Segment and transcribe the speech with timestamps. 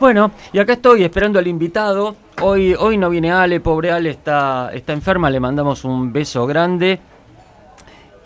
[0.00, 2.14] Bueno, y acá estoy esperando al invitado.
[2.40, 7.00] Hoy, hoy no viene Ale, pobre Ale está, está enferma, le mandamos un beso grande.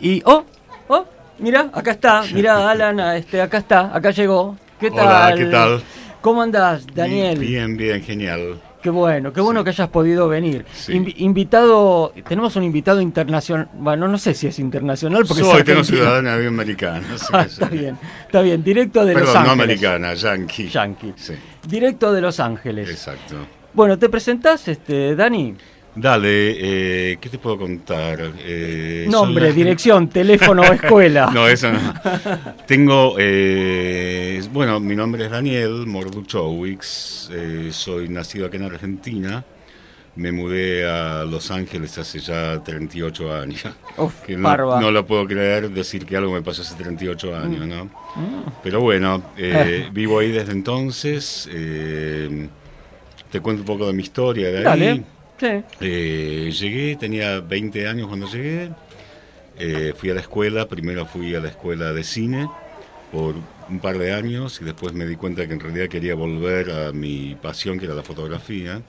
[0.01, 0.45] Y, oh,
[0.89, 1.07] oh,
[1.39, 4.57] mira, acá está, mira Alan, este, acá está, acá llegó.
[4.79, 5.07] ¿Qué tal?
[5.07, 5.83] Hola, ¿qué tal?
[6.21, 7.39] ¿Cómo andás, Daniel?
[7.39, 8.61] Bien, bien, genial.
[8.83, 9.65] Qué bueno, qué bueno Sí.
[9.65, 10.67] que hayas podido venir.
[10.73, 10.93] Sí.
[10.93, 15.81] Invi- invitado, tenemos un invitado internacional, bueno, no sé si es internacional porque Soy, tengo
[15.81, 15.85] argentino.
[15.85, 17.07] ciudadanía americana.
[17.33, 19.65] Ah, está bien, está bien, directo de Los Perdón, no Ángeles.
[19.65, 20.69] americana, yankee.
[20.69, 21.13] Yankee.
[21.15, 21.35] Sí,
[21.67, 22.89] Directo de Los Ángeles.
[22.91, 23.37] exacto.
[23.75, 25.55] Bueno, ¿te presentás, este, Dani?
[25.95, 28.19] Dale, eh, ¿qué te puedo contar?
[28.39, 31.31] Eh, Nombre, la- dirección, teléfono escuela.
[31.33, 31.95] No, eso no.
[32.67, 39.45] Tengo, eh, bueno, mi nombre es Daniel Morduchowicz, eh, soy nacido acá en Argentina,
[40.17, 43.63] me mudé a Los Ángeles hace ya 38 años.
[43.97, 47.35] Uf, Que no, no lo puedo creer decir que algo me pasó hace 38 Mm.
[47.35, 47.91] años, ¿no?
[48.63, 52.49] Pero bueno, eh, vivo ahí desde entonces, eh,
[53.31, 54.65] te cuento un poco de mi historia de ahí.
[54.65, 55.03] Dale.
[55.41, 55.75] Sí.
[55.81, 58.71] Eh, llegué, tenía 20 años cuando llegué.
[59.59, 62.49] Eh, fui a la escuela, primero fui a la escuela de cine
[63.11, 63.35] por
[63.69, 66.93] un par de años y después me di cuenta que en realidad quería volver a
[66.93, 68.81] mi pasión, que era la fotografía.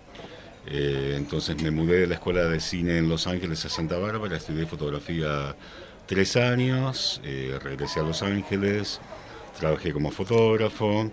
[0.67, 4.37] Eh, entonces me mudé de la escuela de cine en Los Ángeles a Santa Bárbara,
[4.37, 5.55] estudié fotografía
[6.05, 8.99] tres años, eh, regresé a Los Ángeles,
[9.59, 11.11] trabajé como fotógrafo.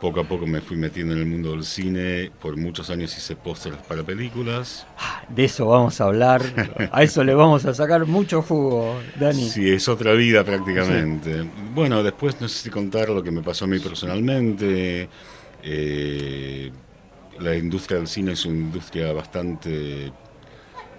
[0.00, 3.36] Poco a poco me fui metiendo en el mundo del cine, por muchos años hice
[3.36, 4.86] pósteres para películas.
[5.28, 6.40] De eso vamos a hablar.
[6.90, 9.50] A eso le vamos a sacar mucho jugo, Dani.
[9.50, 11.44] Sí, es otra vida prácticamente.
[11.74, 15.06] Bueno, después no sé si contar lo que me pasó a mí personalmente.
[15.62, 16.72] Eh,
[17.40, 20.12] la industria del cine es una industria bastante,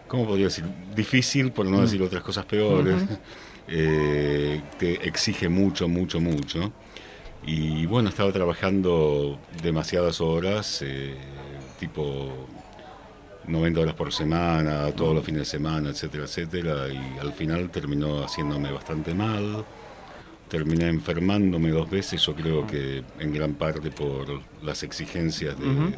[0.08, 0.66] ¿cómo podría decir?
[0.96, 3.02] Difícil, por no decir otras cosas peores.
[3.74, 6.74] Eh, te exige mucho, mucho, mucho.
[7.46, 11.16] Y bueno, estaba trabajando demasiadas horas, eh,
[11.80, 12.48] tipo
[13.48, 18.26] 90 horas por semana, todos los fines de semana, etcétera, etcétera, y al final terminó
[18.26, 19.64] haciéndome bastante mal.
[20.50, 25.96] Terminé enfermándome dos veces, yo creo que en gran parte por las exigencias de,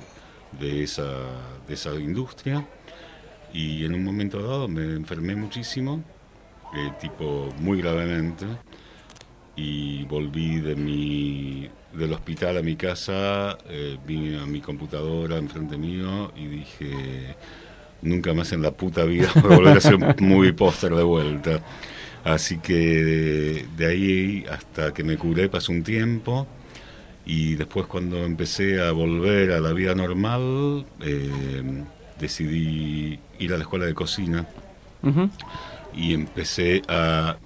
[0.59, 1.07] de esa,
[1.67, 2.65] de esa industria.
[3.53, 6.03] Y en un momento dado me enfermé muchísimo,
[6.75, 8.45] eh, tipo muy gravemente,
[9.55, 15.77] y volví de mi, del hospital a mi casa, eh, vine a mi computadora enfrente
[15.77, 17.35] mío y dije,
[18.01, 21.03] nunca más en la puta vida voy a volver a hacer un movie póster de
[21.03, 21.61] vuelta.
[22.23, 26.47] Así que de, de ahí hasta que me curé pasó un tiempo
[27.25, 31.83] y después cuando empecé a volver a la vida normal eh,
[32.19, 34.47] decidí ir a la escuela de cocina
[35.93, 37.37] y empecé a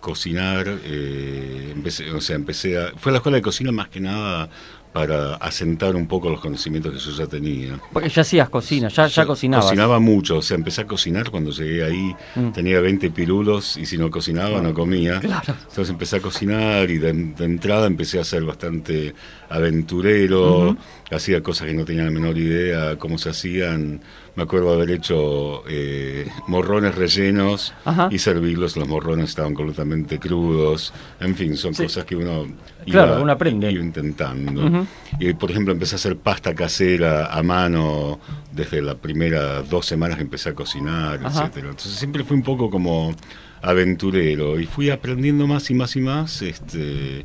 [0.00, 2.92] cocinar, eh, empecé, o sea, empecé a...
[2.96, 4.50] Fue a la escuela de cocina más que nada
[4.94, 7.80] para asentar un poco los conocimientos que yo ya tenía.
[7.92, 9.66] Porque ya hacías cocina, ya, ya cocinabas.
[9.66, 12.52] Cocinaba mucho, o sea, empecé a cocinar cuando llegué ahí, Mm.
[12.52, 15.20] tenía 20 pirulos y si no cocinaba no comía.
[15.20, 19.14] Entonces empecé a cocinar y de, de entrada empecé a ser bastante
[19.50, 20.76] aventurero,
[21.10, 24.00] hacía cosas que no tenía la menor idea cómo se hacían.
[24.36, 28.08] Me acuerdo haber hecho eh, morrones rellenos Ajá.
[28.10, 30.92] y servirlos, los morrones estaban completamente crudos.
[31.20, 31.84] En fin, son Sí.
[31.84, 32.46] cosas que uno
[32.84, 33.70] Claro, uno aprende.
[33.70, 34.86] iba intentando.
[35.20, 38.18] Y por ejemplo empecé a hacer pasta casera a mano
[38.52, 41.42] desde las primeras dos semanas que empecé a cocinar, Ajá.
[41.44, 41.68] etcétera.
[41.70, 43.14] Entonces siempre fui un poco como
[43.62, 46.42] aventurero y fui aprendiendo más y más y más.
[46.42, 47.24] Este,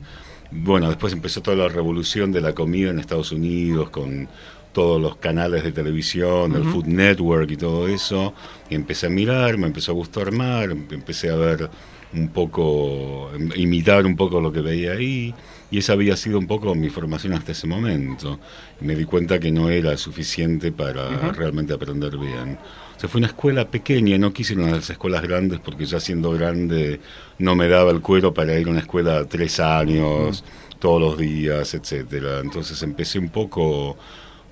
[0.52, 4.28] bueno, después empezó toda la revolución de la comida en Estados Unidos con
[4.72, 8.34] todos los canales de televisión, el Food Network y todo eso.
[8.70, 11.70] Y empecé a mirar, me empezó a gustar más, empecé a ver
[12.14, 15.34] un poco, imitar un poco lo que veía ahí.
[15.72, 18.40] Y esa había sido un poco mi formación hasta ese momento.
[18.82, 22.58] Me di cuenta que no era suficiente para realmente aprender bien.
[22.98, 26.00] O sea, fue una escuela pequeña, no quise ir a las escuelas grandes porque ya
[26.00, 27.00] siendo grande
[27.38, 30.44] no me daba el cuero para ir a una escuela tres años,
[30.80, 32.40] todos los días, etcétera.
[32.40, 33.96] Entonces empecé un poco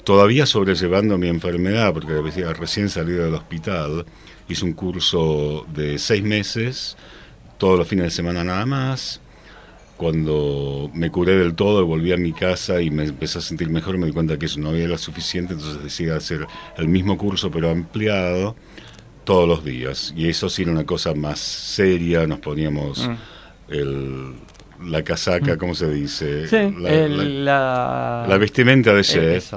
[0.08, 4.06] todavía sobrellevando mi enfermedad, porque había recién salido del hospital,
[4.48, 6.96] hice un curso de seis meses,
[7.58, 9.20] todos los fines de semana nada más.
[9.98, 13.98] Cuando me curé del todo, volví a mi casa y me empecé a sentir mejor,
[13.98, 17.70] me di cuenta que eso no era suficiente, entonces decidí hacer el mismo curso pero
[17.70, 18.56] ampliado
[19.26, 20.14] todos los días.
[20.16, 23.74] Y eso sí era una cosa más seria, nos poníamos mm.
[23.74, 24.36] el,
[24.86, 25.58] la casaca, mm.
[25.58, 26.48] ¿cómo se dice?
[26.48, 29.52] Sí, la, la, vestimenta de chef.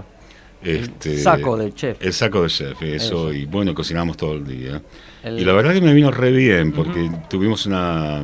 [0.62, 1.96] Este, el saco de chef.
[2.00, 4.82] El saco de chef, eso, y bueno, cocinamos todo el día.
[5.24, 8.22] Y la verdad que me vino re bien, porque tuvimos una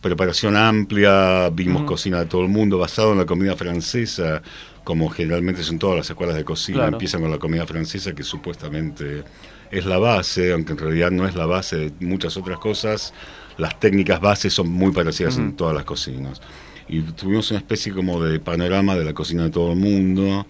[0.00, 4.42] preparación amplia, vimos cocina de todo el mundo, basado en la comida francesa,
[4.84, 9.22] como generalmente son todas las escuelas de cocina, empiezan con la comida francesa, que supuestamente
[9.70, 13.12] es la base, aunque en realidad no es la base de muchas otras cosas,
[13.56, 16.40] las técnicas bases son muy parecidas en todas las cocinas.
[16.88, 20.46] Y tuvimos una especie como de panorama de la cocina de todo el mundo,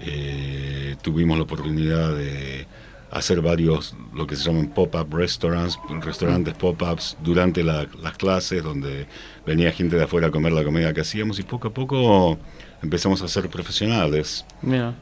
[0.00, 2.66] eh, tuvimos la oportunidad de
[3.10, 7.86] hacer varios, lo que se llaman pop-up restaurants, restaurantes pop-ups durante las
[8.18, 9.06] clases, donde
[9.46, 12.38] venía gente de afuera a comer la comida que hacíamos y poco a poco
[12.82, 14.44] empezamos a ser profesionales.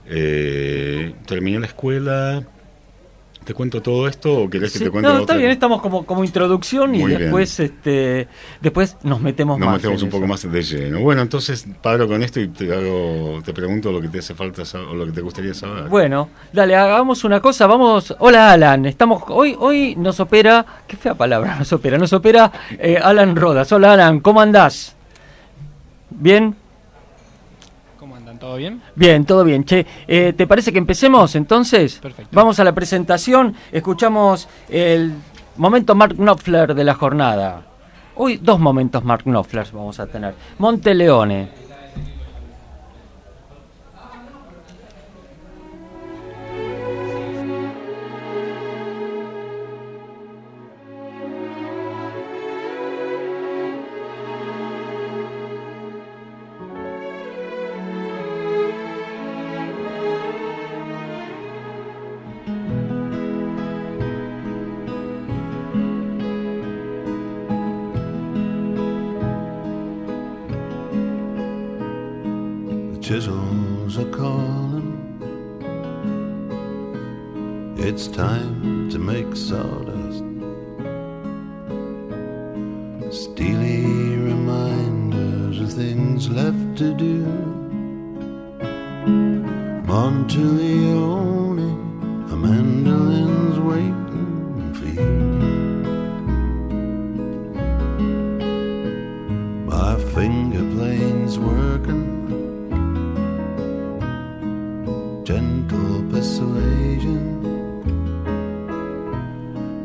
[0.06, 2.46] Eh, terminé la escuela,
[3.46, 6.24] ¿Te cuento todo esto o querés que te cuente No, está bien, estamos como, como
[6.24, 8.26] introducción y después este
[8.60, 9.74] después nos metemos nos más.
[9.74, 10.98] Nos metemos un poco más de lleno.
[10.98, 14.64] Bueno, entonces paro con esto y te hago te pregunto lo que te hace falta
[14.76, 15.84] o lo que te gustaría saber.
[15.84, 18.16] Bueno, dale, hagamos una cosa, vamos.
[18.18, 22.50] Hola Alan, estamos hoy hoy nos opera, qué fea palabra, nos opera, nos opera
[22.80, 23.70] eh, Alan Rodas.
[23.70, 24.96] Hola Alan, ¿cómo andás?
[26.10, 26.65] ¿Bien?
[28.46, 28.80] ¿Todo bien?
[28.94, 29.64] Bien, todo bien.
[29.64, 31.98] Che, eh, ¿te parece que empecemos entonces?
[31.98, 32.30] Perfecto.
[32.32, 35.14] Vamos a la presentación, escuchamos el
[35.56, 37.62] momento Mark Knopfler de la jornada.
[38.14, 40.36] Hoy dos momentos Mark Knopfler vamos a tener.
[40.58, 41.65] Monteleone.
[89.96, 91.70] Monteleone,
[92.30, 95.16] a mandolin's waiting for you.
[99.72, 102.04] My finger plane's working.
[105.24, 107.24] gentle persuasion.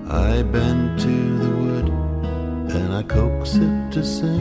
[0.10, 1.88] I bend to the wood
[2.76, 4.41] and I coax it to sing.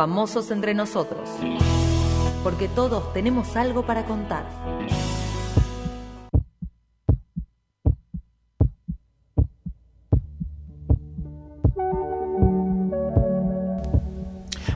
[0.00, 1.28] Famosos entre nosotros.
[2.42, 4.46] Porque todos tenemos algo para contar.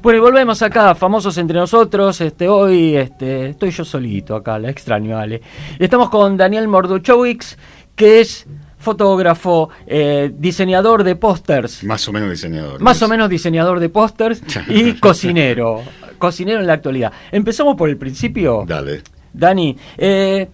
[0.03, 2.21] Bueno, y volvemos acá, famosos entre nosotros.
[2.21, 5.41] Este, hoy este, estoy yo solito acá, la extraño, Ale.
[5.79, 7.57] Y estamos con Daniel Morduchowicz,
[7.97, 8.47] que es
[8.85, 11.83] fotógrafo, eh, diseñador de pósters.
[11.83, 12.81] Más o menos diseñador.
[12.81, 15.83] Más o menos diseñador de pósters y cocinero.
[16.19, 17.13] Cocinero en la actualidad.
[17.33, 18.65] Empezamos por el principio.
[18.67, 19.03] Dale.
[19.33, 20.49] Dani, eh,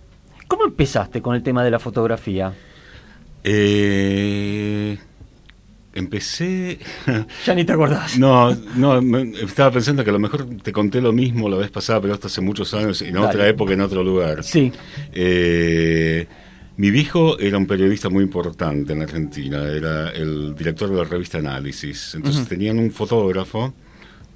[0.48, 2.52] ¿cómo empezaste con el tema de la fotografía?
[3.44, 4.98] Eh,
[5.94, 6.78] empecé.
[7.44, 8.18] Ya ni te acordás.
[8.18, 12.00] No, no, estaba pensando que a lo mejor te conté lo mismo la vez pasada,
[12.00, 14.42] pero esto hace muchos años, en otra época, en otro lugar.
[14.42, 14.72] Sí.
[15.12, 16.26] Eh,
[16.80, 21.36] mi viejo era un periodista muy importante en Argentina, era el director de la revista
[21.36, 22.14] Análisis.
[22.14, 23.74] Entonces tenían un fotógrafo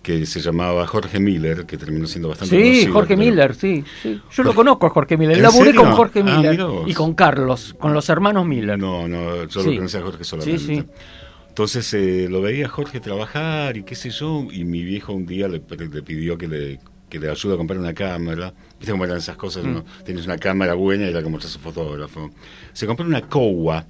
[0.03, 3.83] que se llamaba Jorge Miller, que terminó siendo bastante Sí, conocido, Jorge pero- Miller, sí,
[4.03, 4.21] sí.
[4.31, 5.39] Yo lo conozco a Jorge Miller.
[5.39, 5.81] ¿En Laburé serio?
[5.81, 8.79] con Jorge Ah, Miller y con Carlos, con los hermanos Miller.
[8.79, 9.71] No, no, yo Sí.
[9.71, 10.59] lo conocía a Jorge solamente.
[10.61, 10.85] Sí, sí.
[11.49, 15.25] Entonces eh, lo veía a Jorge trabajar y qué sé yo, y mi viejo un
[15.25, 16.79] día le, le pidió que le,
[17.21, 18.53] que le ayude a comprar una cámara.
[18.79, 19.65] ¿Viste cómo eran esas cosas?
[19.65, 19.73] Mm.
[19.73, 19.85] ¿no?
[20.05, 22.31] Tienes una cámara buena y era como sos fotógrafo.
[22.73, 23.87] Se compró una Kowa,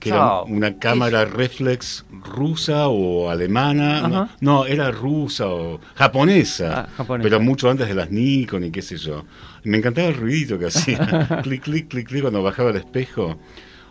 [0.00, 4.30] que era una cámara reflex rusa o alemana.
[4.40, 7.22] No, era rusa o japonesa, Ah, japonesa.
[7.28, 9.24] pero mucho antes de las Nikon y qué sé yo.
[9.64, 10.98] Y me encantaba el ruidito que hacía.
[11.42, 13.38] clic, clic, clic, clic cuando bajaba el espejo.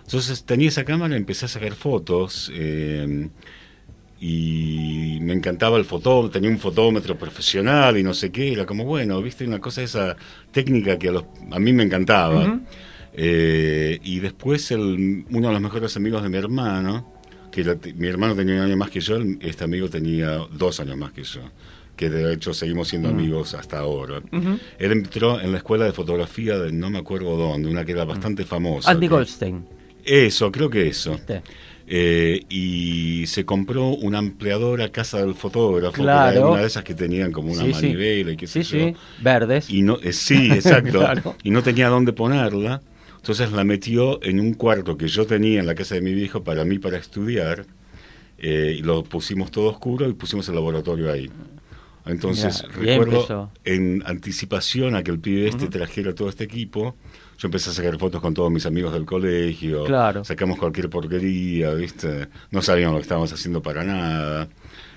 [0.03, 3.29] Entonces tenía esa cámara, empecé a sacar fotos eh,
[4.19, 8.85] y me encantaba el fotómetro, tenía un fotómetro profesional y no sé qué, era como
[8.85, 10.15] bueno, viste, una cosa esa
[10.51, 12.59] técnica que a, los- a mí me encantaba.
[13.13, 17.13] Eh, y después el, uno de los mejores amigos de mi hermano,
[17.51, 20.97] que era- mi hermano tenía un año más que yo, este amigo tenía dos años
[20.97, 21.39] más que yo,
[21.95, 24.21] que de hecho seguimos siendo amigos hasta ahora.
[24.79, 28.03] Él entró en la escuela de fotografía de no me acuerdo dónde, una que era
[28.05, 28.91] bastante famosa.
[28.91, 29.65] Andy que- Goldstein.
[30.03, 31.11] eso, creo que eso.
[31.13, 31.41] ¿viste?
[31.87, 36.51] Eh, y se compró una ampliadora casa del fotógrafo, Claro.
[36.51, 38.85] una de esas que tenían como una Sí, manivela y qué sé Sí, yo.
[38.87, 38.95] sí.
[39.21, 39.69] Verdes.
[39.69, 40.99] Y no, eh, sí, exacto.
[40.99, 41.35] Claro.
[41.43, 42.81] Y no tenía dónde ponerla.
[43.17, 46.43] Entonces la metió en un cuarto que yo tenía en la casa de mi viejo
[46.43, 47.65] para mí para estudiar.
[48.37, 51.29] eh, y lo pusimos todo oscuro y pusimos el laboratorio ahí.
[52.05, 56.95] Entonces Mirá, recuerdo en anticipación a que el pibe este trajera todo este equipo,
[57.37, 59.83] yo empecé a sacar fotos con todos mis amigos del colegio.
[59.85, 60.23] Claro.
[60.23, 62.27] Sacamos cualquier porquería, ¿viste?
[62.51, 64.47] No sabíamos lo que estábamos haciendo para nada.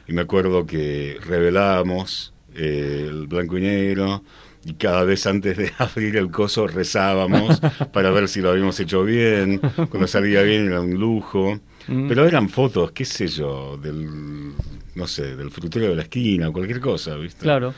[0.06, 4.22] Y me acuerdo que revelábamos eh, el blanco y negro
[4.64, 7.60] y cada vez antes de abrir el coso rezábamos
[7.92, 9.60] para ver si lo habíamos hecho bien.
[9.90, 11.58] Cuando salía bien era un lujo.
[11.88, 12.08] Mm.
[12.08, 14.52] Pero eran fotos, qué sé yo, del,
[14.94, 17.42] no sé, del frutero de la esquina, cualquier cosa, ¿viste?
[17.42, 17.72] Claro.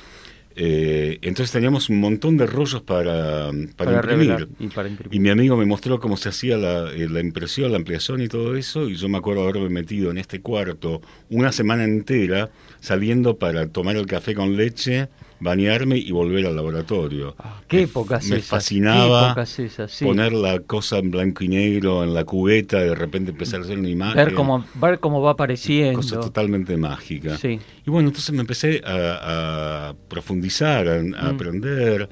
[0.57, 4.03] Eh, entonces teníamos un montón de rollos para, para, imprimir.
[4.03, 5.15] revelar y para imprimir.
[5.15, 8.29] Y mi amigo me mostró cómo se hacía la, eh, la impresión, la ampliación y
[8.29, 13.39] todo eso, y yo me acuerdo haberme metido en este cuarto una semana entera saliendo
[13.39, 15.09] para tomar el café con leche,
[15.41, 17.35] bañarme y volver al laboratorio.
[17.39, 20.05] Ah, qué Me- épocas Me esas, qué fascinaba épocas esas, sí.
[20.05, 23.65] poner la cosa en blanco y negro en la cubeta y de repente empezar a
[23.65, 24.17] hacer una imagen.
[24.17, 25.99] Ver cómo, ver cómo va apareciendo.
[26.01, 27.37] Cosa totalmente mágica.
[27.39, 27.59] Sí.
[27.87, 31.15] Y bueno, entonces me empecé a, a profundizar, a, Mm.
[31.15, 32.09] aprender.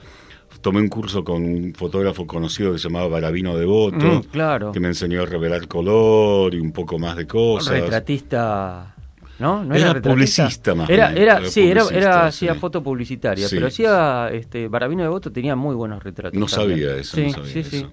[0.63, 4.73] Tomé un curso con un fotógrafo conocido que se llamaba Barabino Devoto, Mm, claro.
[4.73, 7.75] que me enseñó a revelar color y un poco más de cosas.
[7.79, 8.97] retratista
[9.39, 9.65] ¿no?
[9.65, 12.47] ¿No Era publicista más Era, bien, era, sí, era, era sí.
[12.47, 13.57] hacía foto publicitaria, Sí.
[13.57, 16.39] pero hacía este Barabino de Voto tenía muy buenos retratos.
[16.39, 16.79] No también.
[16.81, 17.71] sabía eso, Sí, no sabía sí, eso.
[17.71, 17.87] sí.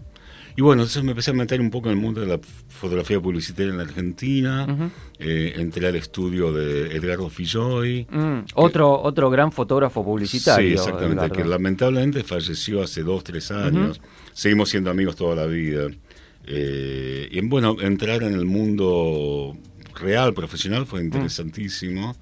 [0.57, 3.19] Y bueno, entonces me empecé a meter un poco en el mundo de la fotografía
[3.19, 4.65] publicitaria en la Argentina.
[4.69, 4.89] Ujú.
[5.19, 8.07] Eh, entré al estudio de Edgardo Filloy.
[8.09, 10.65] Mm, otro, otro gran fotógrafo publicitario.
[10.69, 11.35] Sí, exactamente, Edgardo.
[11.35, 13.99] que lamentablemente falleció hace dos, tres años.
[14.31, 15.87] Seguimos siendo amigos toda la vida.
[16.47, 19.57] Eh, y bueno, entrar en el mundo
[19.99, 22.15] real, profesional, fue interesantísimo.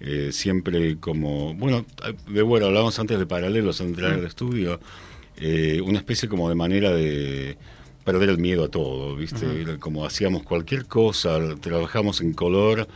[0.00, 1.86] Eh, siempre como, bueno,
[2.26, 4.80] de bueno, hablábamos antes de paralelos a entrar al estudio,
[5.36, 7.56] eh, una especie como de manera de
[8.04, 9.62] perder el miedo a todo, ¿viste?
[9.62, 12.88] Era Como hacíamos cualquier cosa, trabajamos en color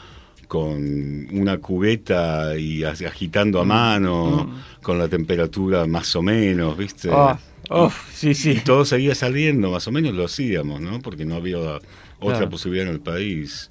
[0.48, 4.50] con una cubeta y agitando a mano,
[4.82, 7.08] con la temperatura más o menos, ¿viste?
[7.70, 8.50] Uf, sí, sí.
[8.50, 11.00] Y todo seguía saliendo, más o menos lo hacíamos, ¿no?
[11.00, 11.80] Porque no había otra
[12.18, 12.50] Claro.
[12.50, 13.70] posibilidad en el país.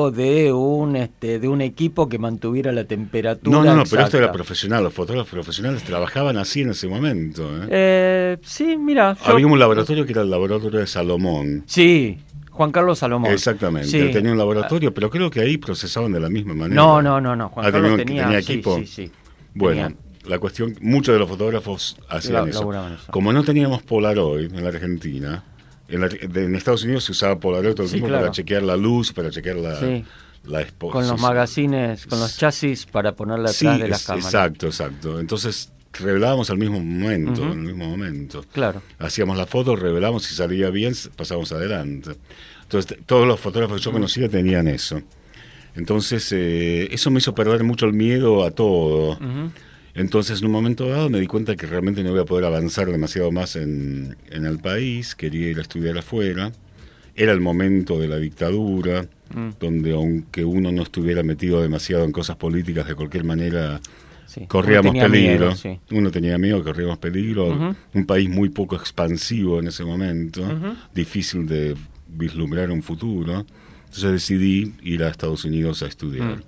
[0.09, 3.55] de un este de un equipo que mantuviera la temperatura.
[3.55, 4.83] No, no, no, pero esto era profesional.
[4.83, 7.43] Los fotógrafos profesionales trabajaban así en ese momento.
[7.63, 7.67] ¿eh?
[7.69, 9.15] Eh, sí, mira.
[9.23, 11.63] yo- Había un laboratorio que era el laboratorio de Salomón.
[11.67, 12.17] Sí,
[12.49, 13.31] Juan Carlos Salomón.
[13.31, 13.97] Exactamente, Sí.
[13.99, 16.81] él tenía un laboratorio, pero creo que ahí procesaban de la misma manera.
[16.81, 17.49] No, no, no, no.
[17.49, 18.77] Juan Ah, Carlos tenía- tenía, sí, equipo.
[18.77, 19.11] Sí, sí,
[19.53, 19.97] Bueno, Tenía-
[20.29, 22.71] la cuestión, muchos de los fotógrafos hacían La- eso.
[22.71, 23.11] eso.
[23.11, 25.43] Como no teníamos Polaroid en la Argentina,
[25.91, 26.07] en, la-
[26.41, 28.23] en Estados Unidos se usaba Polaroid todo el Sí, tiempo claro.
[28.23, 30.03] para chequear la luz, para chequear la, Sí.
[30.45, 34.01] la expo- Con los sí, magazines, con los chasis para ponerla Sí, atrás de las
[34.01, 34.25] es- cámaras.
[34.33, 35.19] exacto, exacto.
[35.19, 37.51] Entonces revelábamos al mismo momento, Ujú.
[37.51, 38.43] en el mismo momento.
[38.53, 38.81] Claro.
[38.99, 42.11] Hacíamos la foto, revelamos, si salía bien, pasábamos adelante.
[42.63, 45.01] Entonces, todos los fotógrafos que yo conocía tenían eso.
[45.75, 49.11] Entonces, eh, eso me hizo perder mucho el miedo a todo.
[49.13, 49.51] Ujú.
[49.93, 52.89] Entonces, en un momento dado me di cuenta que realmente no iba a poder avanzar
[52.91, 56.51] demasiado más en, en el país, quería ir a estudiar afuera.
[57.15, 59.51] Era el momento de la dictadura, Mm.
[59.61, 63.79] donde aunque uno no estuviera metido demasiado en cosas políticas, de cualquier manera
[64.27, 64.45] Sí.
[64.45, 65.45] corríamos Uno peligro.
[65.47, 65.79] miedo, sí.
[65.91, 67.73] Uno tenía miedo, corríamos peligro.
[67.93, 70.43] Un país muy poco expansivo en ese momento,
[70.93, 71.75] difícil de
[72.09, 73.45] vislumbrar un futuro.
[73.85, 76.37] Entonces decidí ir a Estados Unidos a estudiar.
[76.39, 76.41] Mm.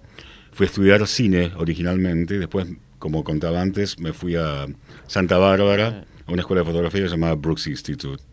[0.52, 2.68] Fui a estudiar cine originalmente, después,
[3.04, 4.66] como contaba antes, me fui a
[5.08, 8.24] Santa Bárbara, a una escuela de fotografía llamada Brooks Institute.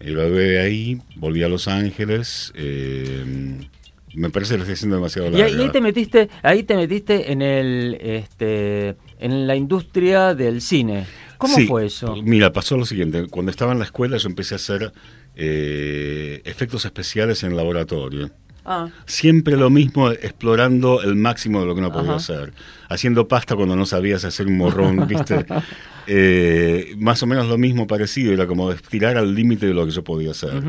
[0.00, 2.52] Me gradué de ahí, volví a Los Ángeles.
[2.56, 3.60] eh,
[4.14, 5.48] me parece que lo estoy haciendo demasiado larga.
[5.48, 11.06] y ahí te metiste, ahí te metiste en el, este, en la industria del cine.
[11.38, 12.16] ¿Cómo Sí, fue eso?
[12.24, 13.28] Mira, pasó lo siguiente.
[13.28, 14.92] Cuando estaba en la escuela yo empecé a hacer
[15.36, 18.30] eh, efectos especiales en el laboratorio.
[18.64, 22.16] Ah, Siempre lo mismo, explorando el máximo de lo que uno podía Ajá.
[22.16, 22.52] hacer.
[22.88, 25.44] Haciendo pasta cuando no sabías hacer un morrón, ¿viste?
[26.06, 29.90] Eh, más o menos lo mismo parecido, era como estirar al límite de lo que
[29.92, 30.62] yo podía hacer.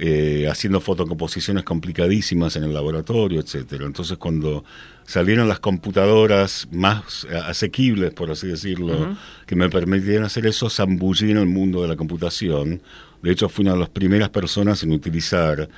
[0.00, 3.84] Eh, haciendo fotocomposiciones complicadísimas en el laboratorio, etcétera.
[3.84, 4.64] Entonces, cuando
[5.04, 11.38] salieron las computadoras más asequibles, por así decirlo, que me permitían hacer eso, zambullí en
[11.38, 12.80] el mundo de la computación.
[13.22, 15.68] De hecho, fui una de las primeras personas en utilizar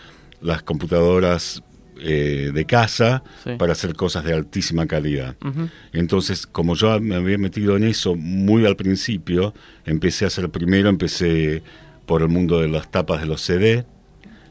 [0.42, 1.62] las computadoras
[2.03, 3.50] eh, de casa Sí.
[3.59, 5.37] para hacer cosas de altísima calidad.
[5.92, 9.53] Entonces, como yo me había metido en eso muy al principio,
[9.85, 11.62] empecé a hacer primero, empecé
[12.07, 13.85] por el mundo de las tapas de los CD,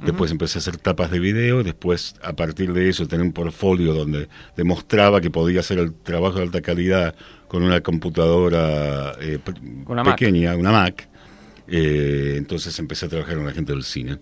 [0.06, 3.94] después empecé a hacer tapas de video, después a partir de eso tener un portfolio
[3.94, 7.16] donde demostraba que podía hacer el trabajo de alta calidad
[7.48, 9.40] con una computadora eh,
[9.88, 10.20] una Mac.
[10.20, 11.10] pequeña, una Mac.
[11.68, 14.20] Eh, entonces empecé a trabajar con la gente del cine.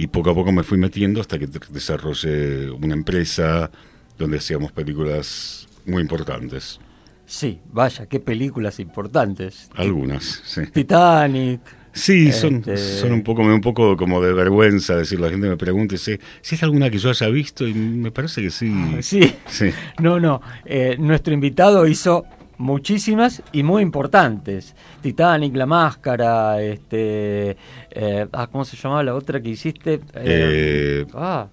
[0.00, 3.68] Y poco a poco me fui metiendo hasta que desarrollé una empresa
[4.16, 6.78] donde hacíamos películas muy importantes.
[7.26, 9.68] sí, vaya, qué películas importantes.
[9.74, 10.62] Algunas, sí.
[10.72, 11.60] Titanic.
[11.92, 15.56] Sí, son, Este- son un poco un poco como de vergüenza decir, la gente me
[15.56, 18.72] pregunta si, si es alguna que yo haya visto y me parece que sí.
[19.00, 19.20] Sí.
[19.46, 19.70] Sí.
[20.00, 20.40] No, no.
[20.64, 22.24] eh, nuestro invitado hizo
[22.58, 24.74] muchísimas y muy importantes.
[25.00, 27.56] Titanic, La Máscara, este,
[27.90, 30.00] eh, ah, ¿cómo se llamaba la otra que hiciste?
[30.14, 31.46] Eh, ah,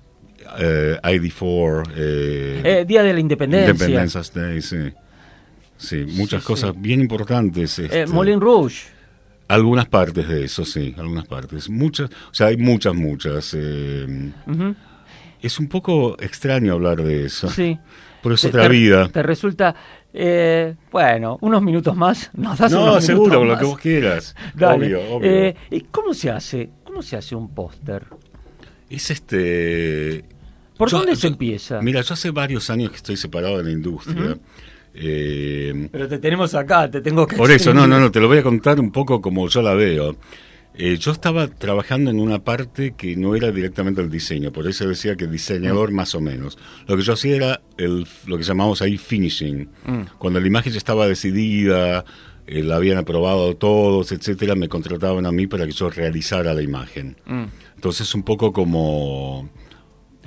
[0.60, 3.72] eh, ID4, eh, eh, Día de la Independencia.
[3.72, 4.78] Independence Day, sí.
[5.78, 6.78] Sí, muchas Sí, cosas sí.
[6.80, 7.78] bien importantes.
[7.80, 8.94] Eh, este, Moulin Rouge.
[9.48, 11.70] Algunas partes de eso, sí, algunas partes.
[11.70, 13.54] Muchas, o sea, hay muchas, muchas.
[13.54, 17.48] es un poco extraño hablar de eso.
[17.50, 17.78] Sí.
[18.24, 19.08] Pero es Te- otra te- vida.
[19.10, 19.76] Te resulta,
[20.18, 22.32] eh, bueno, unos minutos más.
[22.38, 24.36] Nos das No, unos seguro, lo que vos quieras.
[24.56, 24.86] Dale.
[24.96, 25.30] Obvio, obvio.
[25.32, 26.70] Eh, ¿Y cómo se hace?
[26.84, 28.04] ¿Cómo se hace un póster?
[28.90, 30.24] Es este.
[30.78, 31.82] ¿Por yo- dónde se yo- empieza?
[31.82, 34.38] Mira, yo hace varios años que estoy separado de la industria.
[34.94, 38.28] Eh, Pero te tenemos acá, te tengo que por eso, no, no, no, te lo
[38.30, 40.16] voy a contar un poco como yo la veo.
[40.78, 44.88] Eh, yo estaba trabajando en una parte que no era directamente el diseño, por eso
[44.88, 45.96] decía que diseñador Mm.
[45.96, 46.58] más o menos.
[46.88, 49.70] Lo que yo hacía era el, lo que llamamos ahí finishing.
[49.86, 50.02] Mm.
[50.18, 52.04] Cuando la imagen ya estaba decidida,
[52.48, 56.62] eh, la habían aprobado todos, etcétera, me contrataban a mí para que yo realizara la
[56.62, 57.16] imagen.
[57.26, 57.44] Mm.
[57.76, 59.50] Entonces un poco como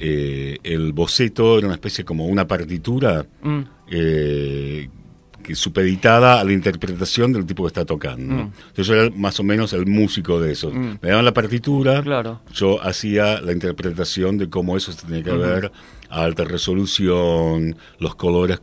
[0.00, 3.26] eh, el boceto era una especie como una partitura
[5.48, 8.34] que supeditada a la interpretación del tipo que está tocando.
[8.34, 8.52] Mm.
[8.68, 10.70] Entonces yo era más o menos el músico de eso.
[10.70, 10.98] Mm.
[11.00, 12.42] Me daban la partitura, Claro.
[12.52, 15.72] yo hacía la interpretación de cómo eso se tenía que ver
[16.10, 18.60] a alta resolución, los colores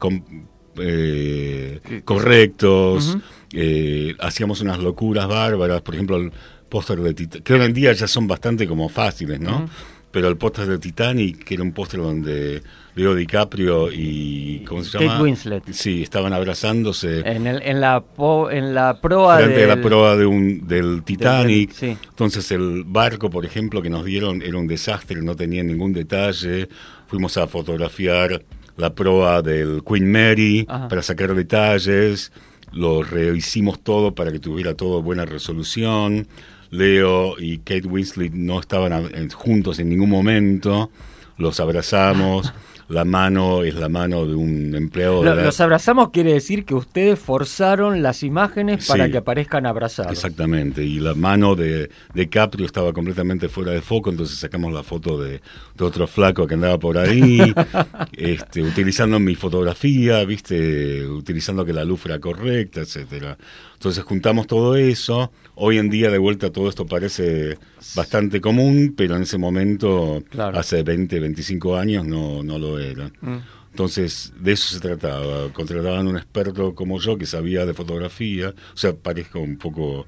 [0.78, 3.18] eh, correctos,
[3.52, 6.32] eh, hacíamos unas locuras bárbaras, por ejemplo el
[6.70, 9.68] póster de Titanic, que hoy en día ya son bastante como fáciles, ¿no?
[10.16, 12.64] Pero el póster de Titanic, que era un póster donde
[12.96, 15.22] Leo DiCaprio y, ¿cómo se Kate llama?
[15.24, 15.64] Winslet.
[15.74, 19.84] Sí, estaban abrazándose En, el, en, la, po- en la proa frente a la del-
[19.84, 21.72] proa de un, del Titanic.
[21.74, 21.98] sí.
[22.08, 26.70] Entonces el barco, por ejemplo, que nos dieron era un desastre, no tenía ningún detalle.
[27.08, 28.42] Fuimos a fotografiar
[28.78, 30.88] la proa del Queen Mary Ajá.
[30.88, 32.32] para sacar detalles.
[32.72, 36.26] Lo rehicimos todo para que tuviera todo buena resolución.
[36.78, 40.90] Leo y Kate Winslet no estaban juntos en ningún momento.
[41.38, 42.54] Los abrazamos.
[42.88, 46.76] La mano es la mano de un empleado de la- Los abrazamos quiere decir que
[46.76, 49.12] ustedes forzaron las imágenes para Sí.
[49.12, 50.12] que aparezcan abrazados.
[50.12, 54.84] Exactamente, y la mano de, de Caprio estaba completamente fuera de foco, entonces sacamos la
[54.84, 55.42] foto de,
[55.76, 57.40] de otro flaco que andaba por ahí,
[58.14, 63.36] este, utilizando mi fotografía, viste, utilizando que la luz fuera correcta, etcétera.
[63.74, 65.32] Entonces juntamos todo eso.
[65.56, 67.58] Hoy en día de vuelta todo esto parece
[67.96, 70.58] bastante común, pero en ese momento, Claro.
[70.60, 73.10] hace 20, 25 años, no, no lo era.
[73.22, 73.38] Mm.
[73.72, 75.52] Entonces, de eso se trataba.
[75.52, 78.50] Contrataban un experto como yo que sabía de fotografía.
[78.50, 80.06] O sea, parezco un poco...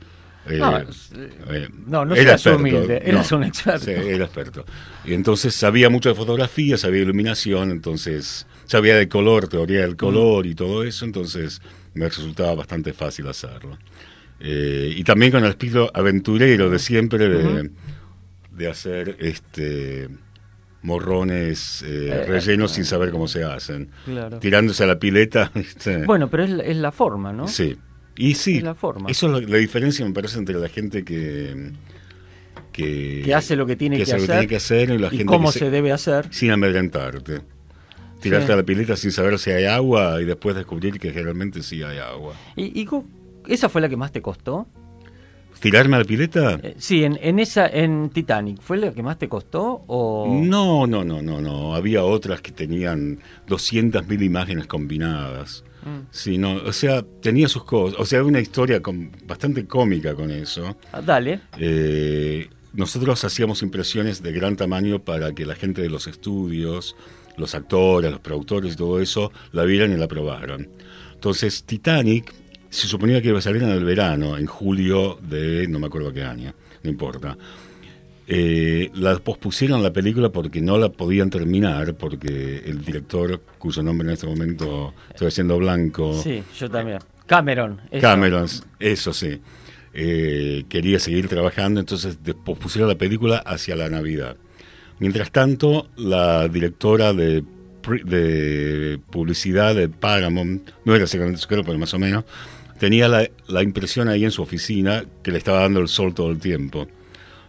[0.50, 3.86] eh, No, eh, no, no era seas humilde, eras un experto.
[3.86, 4.66] Sí, era experto.
[5.06, 10.46] Y entonces sabía mucho de fotografía, sabía iluminación, entonces sabía de color, teoría del color
[10.46, 11.62] y todo eso, entonces
[11.94, 13.78] me resultaba bastante fácil hacerlo.
[14.40, 20.08] Eh, y también con el espíritu aventurero de siempre de, hacer este
[20.84, 23.90] morrones eh, Eh, rellenos eh, sin saber cómo se hacen.
[24.06, 24.40] Claro.
[24.40, 25.52] Tirándose a la pileta.
[26.06, 27.48] Bueno, pero es, la- es la forma, ¿no?
[27.48, 27.78] Sí.
[28.16, 29.10] Y sí, Es la forma.
[29.10, 31.72] eso es la, la diferencia, me parece, entre la gente que...
[32.72, 35.18] Que, Que hace lo que tiene que lo hacer tiene que hacer y la y
[35.18, 36.28] gente cómo que se debe hacer.
[36.32, 37.42] Sin amedrentarte.
[38.22, 38.52] Tirarte Sí.
[38.54, 41.98] a la pileta sin saber si hay agua y después descubrir que generalmente sí hay
[42.00, 42.34] agua.
[42.56, 42.86] ¿Y, y
[43.48, 44.68] esa fue la que más te costó?
[45.60, 46.60] ¿Tirarme a la pileta?
[46.62, 49.84] Eh, sí, en, en esa, en Titanic, ¿fue la que más te costó?
[49.88, 50.28] O...
[50.44, 51.76] No, no, no, no, no.
[51.76, 55.64] Había otras que tenían 200.000 imágenes combinadas.
[55.84, 56.08] Mm.
[56.12, 58.00] Sí, no, o sea, tenía sus cosas.
[58.00, 60.78] O sea, una historia con, bastante cómica con eso.
[60.92, 61.42] Ah, Dale.
[61.58, 66.96] Eh, nosotros hacíamos impresiones de gran tamaño para que la gente de los estudios,
[67.36, 70.70] los actores, los productores y todo eso, la vieran y la probaran.
[71.14, 72.32] Entonces, Titanic
[72.70, 76.12] se suponía que iba a salir en el verano, en julio de no me acuerdo
[76.14, 76.54] qué año,
[76.84, 77.38] no importa.
[78.30, 84.08] Eh, la pospusieron la película porque no la podían terminar, porque el director, cuyo nombre
[84.08, 87.00] en este momento estoy haciendo blanco, Sí, yo también.
[87.26, 87.80] Cameron.
[87.90, 88.02] eso.
[88.02, 88.48] Cameron,
[88.80, 89.40] eso sí.
[89.94, 94.36] Eh, quería seguir trabajando, entonces pospusieron la película hacia la Navidad.
[95.00, 97.44] Mientras tanto, la directora de,
[98.04, 102.26] de publicidad de Paramount, no era secretamente su pero más o menos,
[102.80, 106.32] tenía la, la impresión ahí en su oficina que le estaba dando el sol todo
[106.32, 106.88] el tiempo.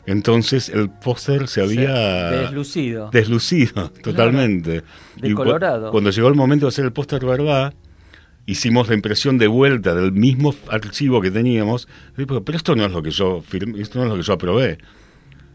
[0.09, 3.11] Entonces el póster se había deslucido.
[3.13, 4.83] deslucido totalmente.
[5.23, 7.75] Y cuando llegó el momento de hacer el póster verdad,
[8.47, 11.89] hicimos la impresión de vuelta del mismo archivo que teníamos.
[12.17, 14.79] Pero esto no es lo que yo firmé, esto no es lo que yo aprobé.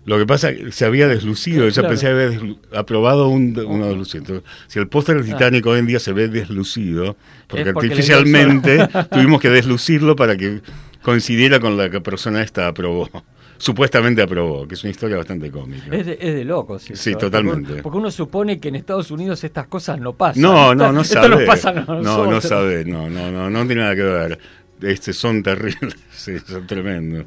[0.05, 1.87] Lo que pasa es que se había deslucido, Claro.
[1.89, 4.19] pensé que había deslu- aprobado un, uno deslucido.
[4.23, 5.37] Entonces, si el póster del Ah.
[5.37, 7.15] Titanic hoy en día se ve deslucido,
[7.47, 10.61] porque, artificialmente tuvimos que deslucirlo para que
[11.01, 13.09] coincidiera con la que persona esta aprobó.
[13.57, 15.85] Supuestamente aprobó, que es una historia bastante cómica.
[15.95, 16.83] Es de, es de locos.
[16.93, 17.15] Sí, ¿eh?
[17.15, 17.67] totalmente.
[17.67, 20.41] Porque, porque uno supone que en Estados Unidos estas cosas no pasan.
[20.41, 21.29] No, no, no Esto sabe.
[21.29, 24.39] nos pasa no, no sabe, no, no, no, no tiene nada que ver.
[24.81, 27.25] Este, son terribles, sí, son tremendos.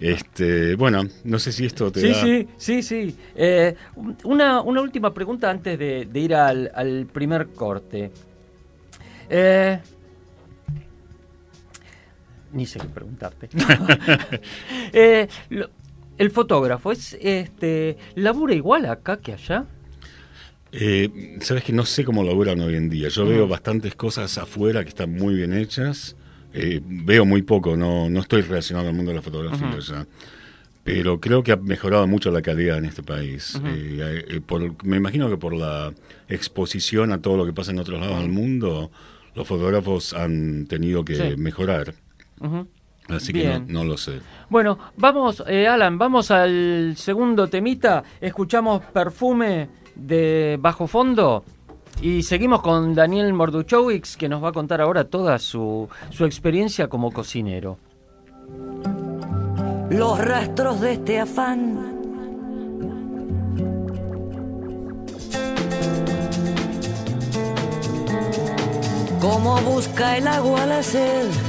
[0.00, 2.22] Este, bueno, no sé si esto te Sí, da...
[2.24, 3.16] sí, sí, sí.
[3.34, 3.74] Eh,
[4.24, 8.12] una, una última pregunta antes de, de ir al, al primer corte.
[9.28, 9.80] Eh,
[12.52, 13.48] ni sé qué preguntarte.
[14.92, 15.70] Eh, lo-
[16.16, 19.66] el fotógrafo es este labura igual acá que allá.
[20.72, 23.08] Eh, Sabes que no sé cómo laburan hoy en día.
[23.08, 26.16] Yo veo bastantes cosas afuera que están muy bien hechas.
[26.52, 30.06] Eh, veo muy poco, no, no estoy relacionado al mundo de la fotografía ya.
[30.84, 33.54] Pero creo que ha mejorado mucho la calidad en este país.
[33.56, 33.66] Ujú.
[33.66, 35.92] Eh, eh, por- me imagino que por la
[36.28, 38.90] exposición a todo lo que pasa en otros lados del mundo,
[39.34, 41.36] los fotógrafos han tenido que Sí.
[41.36, 41.94] mejorar.
[43.08, 44.20] Así que no, no lo sé.
[44.50, 48.02] Bueno, vamos, eh, Alan, vamos al segundo temita.
[48.20, 51.44] Escuchamos Perfume de Bajo Fondo
[52.00, 56.88] y seguimos con Daniel Morduchowicz, que nos va a contar ahora toda su, su experiencia
[56.88, 57.78] como cocinero.
[59.90, 61.96] los rastros de este afán.
[69.20, 71.47] Como busca el agua la sed.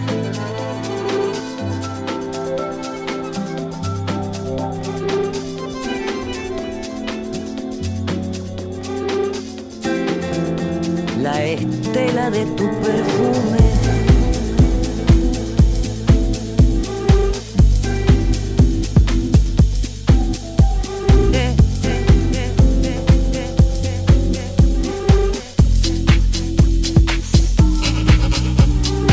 [11.22, 13.60] La estela de tu perfume.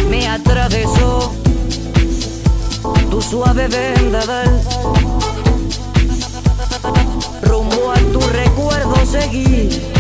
[0.09, 1.33] me atravesó
[3.11, 4.61] tu suave vendaval.
[7.42, 9.96] Rumbo a tu recuerdo seguí.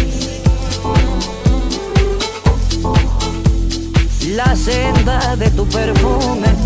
[4.36, 6.65] La senda de tu perfume.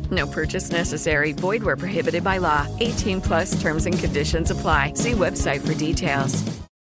[0.11, 1.33] No purchase necessary.
[1.33, 2.67] Void where prohibited by law.
[2.79, 4.93] 18 plus terms and conditions apply.
[4.95, 6.43] See website for details.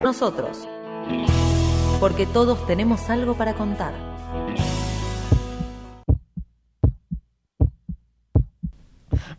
[0.02, 0.68] nosotros.
[2.00, 3.94] Porque todos tenemos algo para contar.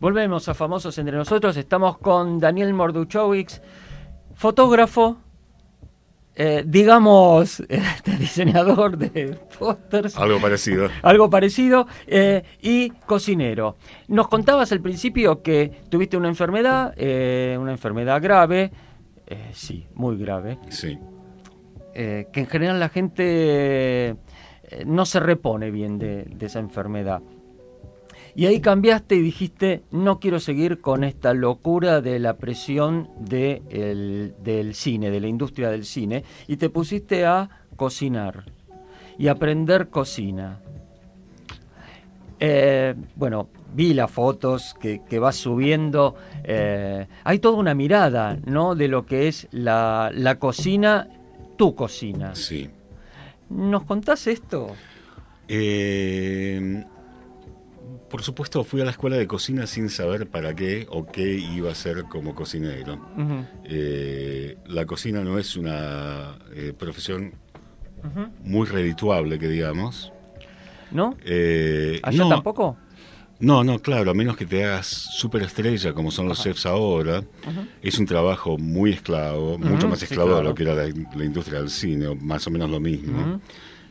[0.00, 1.56] Volvemos a Famosos entre nosotros.
[1.56, 3.62] Estamos con Daniel Morduchowicz,
[4.34, 5.18] fotógrafo,
[6.36, 10.16] eh, digamos, este, diseñador de pósters.
[10.18, 10.88] Algo parecido.
[11.02, 11.86] Algo parecido.
[12.06, 13.76] eh, y cocinero.
[14.08, 18.72] Nos contabas al principio que tuviste una enfermedad, eh, una enfermedad grave.
[19.26, 20.58] eh, sí, muy grave.
[20.68, 20.98] Sí.
[21.94, 24.16] que en general la gente
[24.86, 27.22] no se repone bien de, de esa enfermedad.
[28.36, 33.62] Y ahí cambiaste y dijiste, no quiero seguir con esta locura de la presión de
[33.70, 38.44] el- del cine, de la industria del cine, y te pusiste a cocinar
[39.18, 40.58] y aprender cocina.
[42.40, 46.16] Eh, bueno, vi las fotos que, que vas subiendo.
[46.42, 48.74] eh, hay toda una mirada, ¿no?
[48.74, 51.08] De lo que es la, la cocina,
[51.56, 52.34] tu cocina.
[52.34, 52.68] Sí.
[53.48, 54.74] ¿Nos contás esto?
[55.46, 56.84] Eh,
[58.10, 61.70] por supuesto, fui a la escuela de cocina sin saber para qué o qué iba
[61.70, 63.00] a ser como cocinero.
[63.64, 67.34] Eh, la cocina no es una eh, profesión
[68.44, 70.12] muy redituable, que digamos.
[70.90, 71.16] ¿No?
[71.24, 72.76] Eh, ¿Allá no, tampoco?
[73.40, 77.24] No, no, claro, a menos que te hagas superestrella como son los chefs ahora,
[77.82, 81.24] es un trabajo muy esclavo, mucho más sí, esclavo de lo que era la, la
[81.24, 83.40] industria del cine, más o menos lo mismo.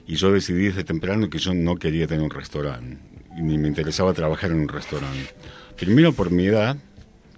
[0.08, 2.98] Y yo decidí desde temprano que yo no quería tener un restaurante,
[3.42, 5.30] ni me interesaba trabajar en un restaurante.
[5.78, 6.78] Primero por mi edad,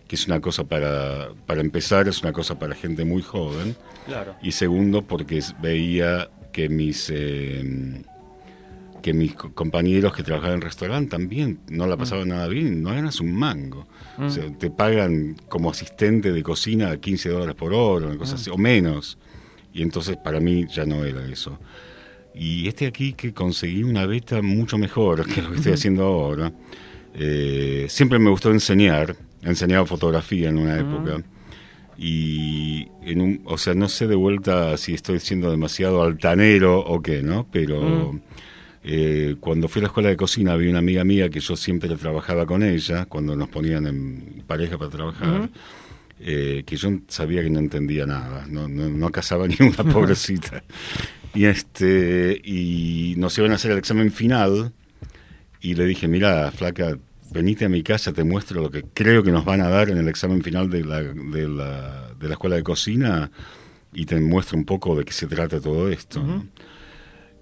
[0.08, 3.76] que es una cosa para, para empezar, es una cosa para gente muy joven.
[4.06, 4.36] Claro.
[4.42, 8.02] Y segundo, porque veía que mis eh,
[9.02, 12.90] que mis co- compañeros que trabajaban en restaurante también no la pasaban nada bien, no
[12.90, 13.88] ganas un mango.
[14.18, 14.24] Mm.
[14.26, 18.36] O sea, te pagan como asistente de cocina 15 dólares por hora, una cosa Mm.
[18.38, 19.18] así, o menos.
[19.74, 21.60] Y entonces para mí ya no era eso.
[22.38, 26.52] Y este aquí que conseguí una beta mucho mejor que lo que estoy haciendo ahora.
[27.14, 31.24] Eh, siempre me gustó enseñar, enseñaba fotografía en una época.
[31.98, 37.02] Y en un, o sea, no sé de vuelta si estoy siendo demasiado altanero o
[37.02, 37.48] qué, ¿no?
[37.52, 38.22] Pero Mm.
[38.84, 41.90] eh, cuando fui a la escuela de cocina había una amiga mía que yo siempre
[41.96, 45.50] trabajaba con ella, cuando nos ponían en pareja para trabajar.
[46.20, 50.64] Eh, que yo sabía que no entendía nada, no, no, no casaba ni una pobrecita.
[51.34, 54.72] y este y nos iban a hacer el examen final
[55.62, 56.98] y le dije, mira, flaca,
[57.32, 59.98] venite a mi casa, te muestro lo que creo que nos van a dar en
[59.98, 63.32] el examen final de la, de la, de la escuela de cocina
[63.92, 66.22] y te muestro un poco de qué se trata todo esto.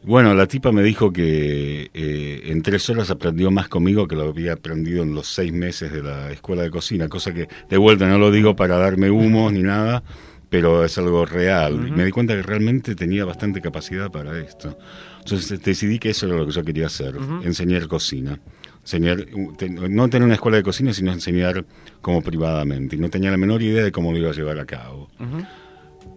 [0.05, 4.23] Bueno, la tipa me dijo que eh, en tres horas aprendió más conmigo que lo
[4.23, 8.07] había aprendido en los seis meses de la escuela de cocina, cosa que de vuelta
[8.07, 10.03] no lo digo para darme humos ni nada,
[10.49, 11.77] pero es algo real.
[11.91, 14.77] Me di cuenta que realmente tenía bastante capacidad para esto.
[15.19, 17.41] Entonces decidí que eso era lo que yo quería hacer, Ujú.
[17.43, 18.39] enseñar cocina.
[18.81, 19.53] Enseñar, uh,
[19.89, 21.65] no tener una escuela de cocina, sino enseñar
[22.01, 22.97] como privadamente.
[22.97, 25.45] Y no tenía la menor idea de cómo lo iba a llevar a cabo Ujú.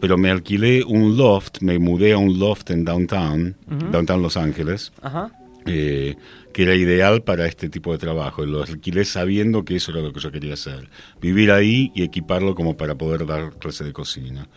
[0.01, 3.57] Pero me alquilé un loft, me mudé a un loft en downtown,
[3.91, 5.31] downtown Los Ángeles, Ajá.
[5.67, 6.17] eh,
[6.53, 8.45] que era ideal para este tipo de trabajo.
[8.45, 10.89] Y lo alquilé sabiendo que eso era lo que yo quería hacer,
[11.21, 14.49] vivir ahí y equiparlo como para poder dar clase de cocina.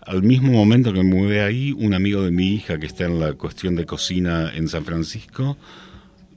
[0.00, 3.18] Al mismo momento que me mudé ahí, un amigo de mi hija que está en
[3.18, 5.56] la cuestión de cocina en San Francisco,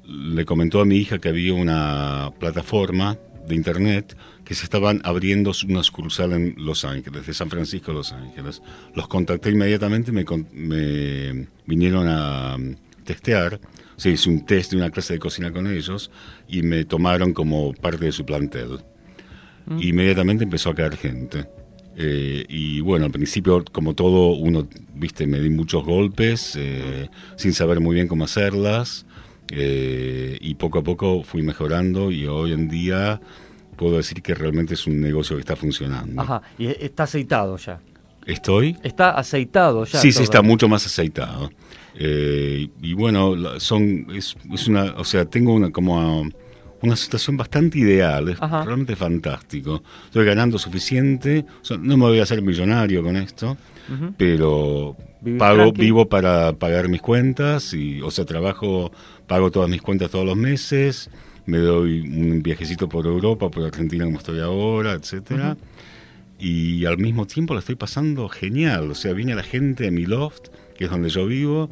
[0.08, 4.16] le comentó a mi hija que había una plataforma de internet
[4.48, 8.62] que se estaban abriendo una sucursal en Los Ángeles, de San Francisco a Los Ángeles.
[8.96, 10.24] Los contacté inmediatamente, me,
[10.54, 13.60] me vinieron a um, testear,
[13.98, 16.12] se hizo un test de una clase de cocina con ellos
[16.48, 18.80] y me tomaron como parte de su plantel.
[19.66, 19.82] Mm.
[19.82, 21.46] Inmediatamente empezó a caer gente.
[21.98, 27.52] Eh, y bueno, al principio, como todo, uno, viste, me di muchos golpes eh, sin
[27.52, 29.06] saber muy bien cómo hacerlas.
[29.50, 33.22] eh, y poco a poco fui mejorando y hoy en día
[33.78, 36.22] puedo decir que realmente es un negocio que está funcionando.
[36.22, 37.80] Ajá, y está aceitado ya.
[38.26, 38.76] ¿Estoy?
[38.84, 40.00] Está aceitado ya.
[40.00, 41.50] Sí, sí, está mucho más aceitado.
[41.96, 46.28] Eh, y bueno, son es, es una, o sea, tengo una como
[46.82, 48.64] una situación bastante ideal, es Ajá.
[48.64, 49.82] realmente fantástico.
[50.06, 53.58] Estoy ganando suficiente, o sea, no me voy a hacer millonario con esto,
[54.18, 54.96] pero
[55.40, 55.82] pago tranqui.
[55.82, 58.92] vivo para pagar mis cuentas y, o sea, trabajo,
[59.26, 61.10] pago todas mis cuentas todos los meses,
[61.48, 65.58] me doy un viajecito por Europa, por Argentina como estoy ahora, etcétera.
[66.40, 68.92] Y al mismo tiempo la estoy pasando genial.
[68.92, 71.70] O sea, viene la gente a mi loft, que es donde yo vivo,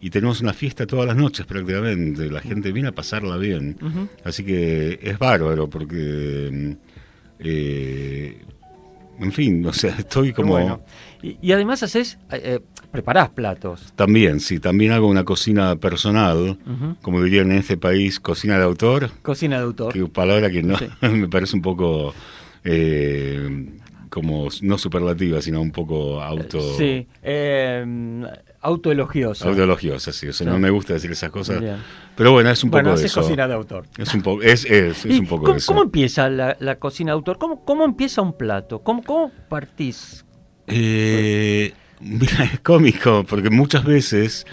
[0.00, 2.30] y tenemos una fiesta todas las noches prácticamente.
[2.30, 3.78] La gente viene a pasarla bien.
[4.24, 6.76] Así que es bárbaro porque...
[7.38, 8.42] eh,
[9.20, 10.52] en fin, o sea, estoy como...
[10.52, 10.82] bueno.
[11.22, 12.60] Y, y además haces, eh, eh,
[12.94, 13.92] preparás platos.
[13.96, 16.56] También, sí, también hago una cocina personal,
[17.02, 19.10] como dirían en este país, cocina de autor.
[19.22, 19.92] Cocina de autor.
[19.92, 20.86] Que palabra que no Sí.
[21.02, 22.14] me parece un poco
[22.62, 23.66] eh,
[24.10, 27.84] como no superlativa, sino un poco auto Sí, eh,
[28.60, 29.48] autoelogioso.
[29.48, 30.28] autoelogiosa, sí.
[30.28, 31.60] O sea, no me gusta decir esas cosas.
[31.60, 31.78] Bien.
[32.14, 33.22] Pero bueno, es un Bueno, poco de haces eso.
[33.22, 33.86] cocina de autor.
[33.98, 35.66] Es un poco es, es, es ¿Y un poco cómo, eso.
[35.72, 37.38] cómo empieza la, la cocina de autor?
[37.38, 38.78] ¿Cómo, cómo empieza un plato?
[38.84, 40.24] ¿Cómo, cómo partís?
[40.68, 41.72] Eh,
[42.04, 44.46] mira, es cómico, porque muchas veces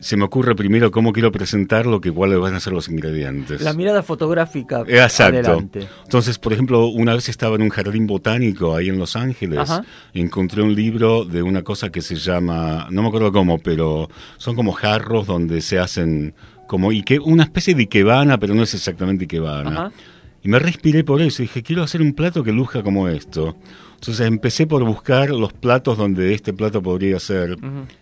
[0.00, 3.60] se me ocurre primero cómo quiero presentarlo que cuáles van a ser los ingredientes.
[3.62, 4.84] La mirada fotográfica.
[4.86, 5.38] Eh, Exacto.
[5.38, 5.88] Adelante.
[6.04, 9.84] Entonces, por ejemplo, una vez estaba en un jardín botánico ahí en Los Ángeles Ajá.
[10.12, 14.08] y encontré un libro de una cosa que se llama, no me acuerdo cómo, pero
[14.36, 16.32] son como jarros donde se hacen
[16.68, 19.70] como Ike- una especie de ikebana, pero no es exactamente ikebana.
[19.70, 19.92] Ajá.
[20.44, 23.56] Y me respiré por eso, dije, quiero hacer un plato que luzca como esto.
[23.98, 27.56] Entonces empecé por buscar los platos donde este plato podría ser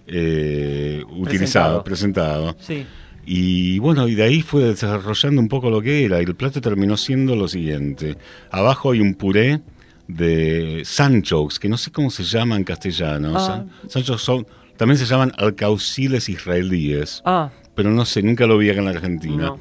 [0.06, 2.54] eh, utilizado, presentado.
[2.58, 2.84] Sí.
[3.24, 6.20] Y bueno, y de ahí fue desarrollando un poco lo que era.
[6.20, 8.18] Y el plato terminó siendo lo siguiente.
[8.50, 9.62] Abajo hay un puré
[10.06, 13.32] de sanchos, que no sé cómo se llama en castellano.
[13.34, 13.64] Ah.
[13.88, 17.22] Sanchos son, también se llaman alcauciles israelíes.
[17.24, 17.50] Ah.
[17.74, 19.46] Pero no sé, nunca lo vi acá en la Argentina.
[19.46, 19.58] No.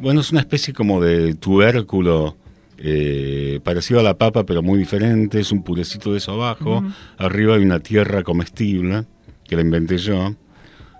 [0.00, 2.36] Bueno, es una especie como de tubérculo
[2.84, 5.38] eh, parecido a la papa, pero muy diferente.
[5.40, 6.82] Es un purecito de eso abajo.
[7.16, 9.04] Arriba hay una tierra comestible,
[9.48, 10.34] que la inventé yo.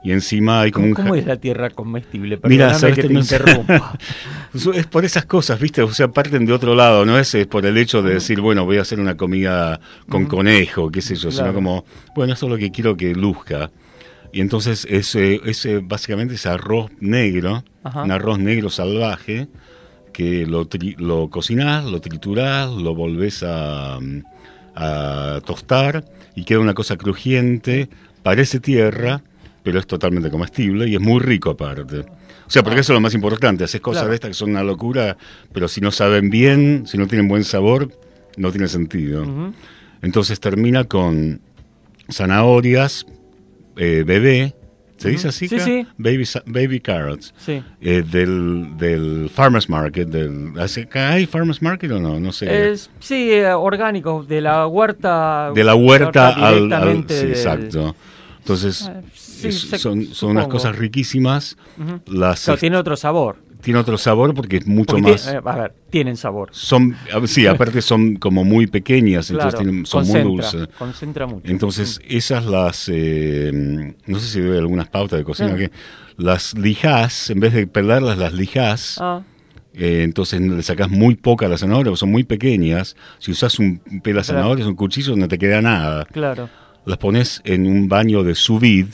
[0.05, 0.95] Y encima hay como ¿Cómo, un...
[0.97, 2.39] cómo ja- es la tierra comestible?
[2.45, 3.97] Mira, que te no interrumpa.
[4.55, 5.81] Eso es por esas cosas, ¿viste?
[5.83, 8.65] O sea, parten de otro lado, no es, eh, por el hecho de decir, bueno,
[8.65, 11.37] voy a hacer una comida con conejo, qué sé yo, Claro.
[11.47, 11.85] sino como,
[12.17, 13.71] bueno, esto es lo que quiero que luzca.
[14.33, 18.03] Y entonces ese, ese básicamente es arroz negro, Ajá.
[18.03, 19.47] un arroz negro salvaje,
[20.13, 23.99] que lo, tri- lo cocinás, lo triturás, lo volvés a,
[24.75, 26.05] a tostar
[26.35, 27.89] y queda una cosa crujiente,
[28.23, 29.23] parece tierra,
[29.63, 32.01] pero es totalmente comestible y es muy rico aparte.
[32.01, 34.11] O sea, porque eso es lo más importante, haces cosas Claro.
[34.11, 35.17] de estas que son una locura,
[35.53, 37.91] pero si no saben bien, si no tienen buen sabor,
[38.37, 39.25] no tiene sentido.
[40.03, 41.41] Entonces termina con
[42.11, 43.07] zanahorias,
[43.77, 44.55] eh, bebé,
[45.03, 45.49] ¿se dice así?
[45.49, 45.65] Sí, acá?
[45.65, 45.87] sí.
[45.99, 47.35] Baby, baby carrots.
[47.39, 47.63] Sí.
[47.81, 50.09] Eh, del, del farmer's market.
[50.09, 52.19] Del, ¿hace- ¿Hay farmer's market o no?
[52.21, 52.71] No sé.
[52.71, 55.51] Es, sí, eh, orgánico, de la huerta.
[55.55, 57.05] de la huerta al...
[57.09, 57.95] sí, del- exacto.
[58.39, 61.57] Entonces, Ah, sí, es- se- son, son unas cosas riquísimas.
[61.79, 62.01] Ujú.
[62.17, 63.37] Las, tiene otro sabor.
[63.63, 65.23] Tiene otro sabor porque es mucho Porque más...
[65.23, 66.51] tiene- eh, a ver, tienen sabor.
[66.53, 66.95] Son,
[67.27, 70.69] sí, aparte son como muy pequeñas, entonces tienen- son muy dulces.
[70.79, 71.49] concentra mucho.
[71.51, 75.71] Entonces, esas las, eh, no sé si doy algunas pautas de cocina, que
[76.17, 78.99] las lijás, en vez de pelarlas, las lijás.
[79.01, 79.23] Ah,
[79.75, 82.95] Eh, entonces le sacás muy poca a la zanahoria, porque son muy pequeñas.
[83.19, 84.25] Si usas un pela Claro.
[84.25, 86.05] zanahoria, un cuchillo, no te queda nada.
[86.13, 86.51] claro.
[86.85, 88.91] Las pones en un baño de sous vide,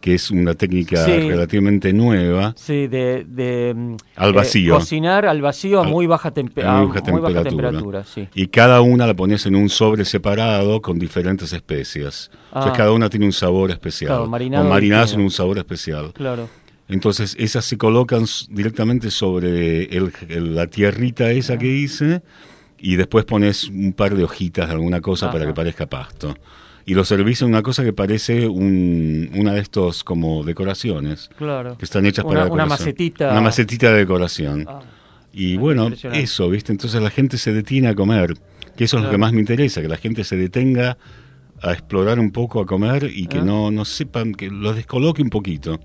[0.00, 1.12] que es una técnica Sí.
[1.12, 2.54] relativamente nueva.
[2.56, 3.24] Sí, de.
[3.28, 4.74] de mm, Al eh, vacío.
[4.74, 8.04] cocinar al vacío a muy baja, tempe- a a muy baja muy baja temperatura.
[8.04, 8.28] sí.
[8.34, 12.30] Y cada una la pones en un sobre separado con diferentes especias.
[12.48, 12.76] Entonces Ah.
[12.76, 14.08] cada una tiene un sabor especial.
[14.08, 16.12] Claro, marinado o marinadas en un sabor especial.
[16.14, 16.48] Claro.
[16.88, 22.22] Entonces esas se colocan directamente sobre el- el- la tierrita esa que hice
[22.78, 26.34] y después pones un par de hojitas de alguna cosa para que parezca pasto.
[26.86, 31.30] Y lo servís en una cosa que parece un, una de estos como decoraciones.
[31.36, 31.76] Claro.
[31.78, 32.86] Que están hechas Una- para una decoración.
[32.86, 33.30] macetita.
[33.32, 34.64] Una macetita de decoración.
[34.68, 34.80] Ah.
[35.32, 36.24] Y bueno, impresionante.
[36.24, 36.72] eso, ¿viste?
[36.72, 38.34] Entonces la gente se detiene a comer,
[38.76, 39.10] que eso es lo Claro.
[39.12, 40.96] que más me interesa, que la gente se detenga
[41.62, 43.42] a explorar un poco, a comer y que Ah.
[43.44, 45.78] no, no sepan, que los descoloque un poquito.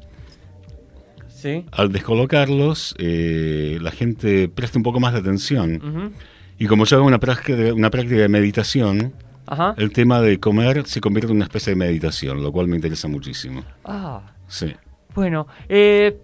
[1.28, 1.66] Sí.
[1.72, 5.76] Al descolocarlos, eh, la gente presta un poco más de atención.
[5.76, 6.12] Ujú.
[6.58, 9.14] Y como yo hago una práctica una práctica de meditación,
[9.48, 9.74] Ajá.
[9.78, 13.08] el tema de comer se convierte en una especie de meditación, lo cual me interesa
[13.08, 13.64] muchísimo.
[13.84, 14.74] Ah, Sí.
[15.14, 15.48] bueno.
[15.70, 16.18] Eh,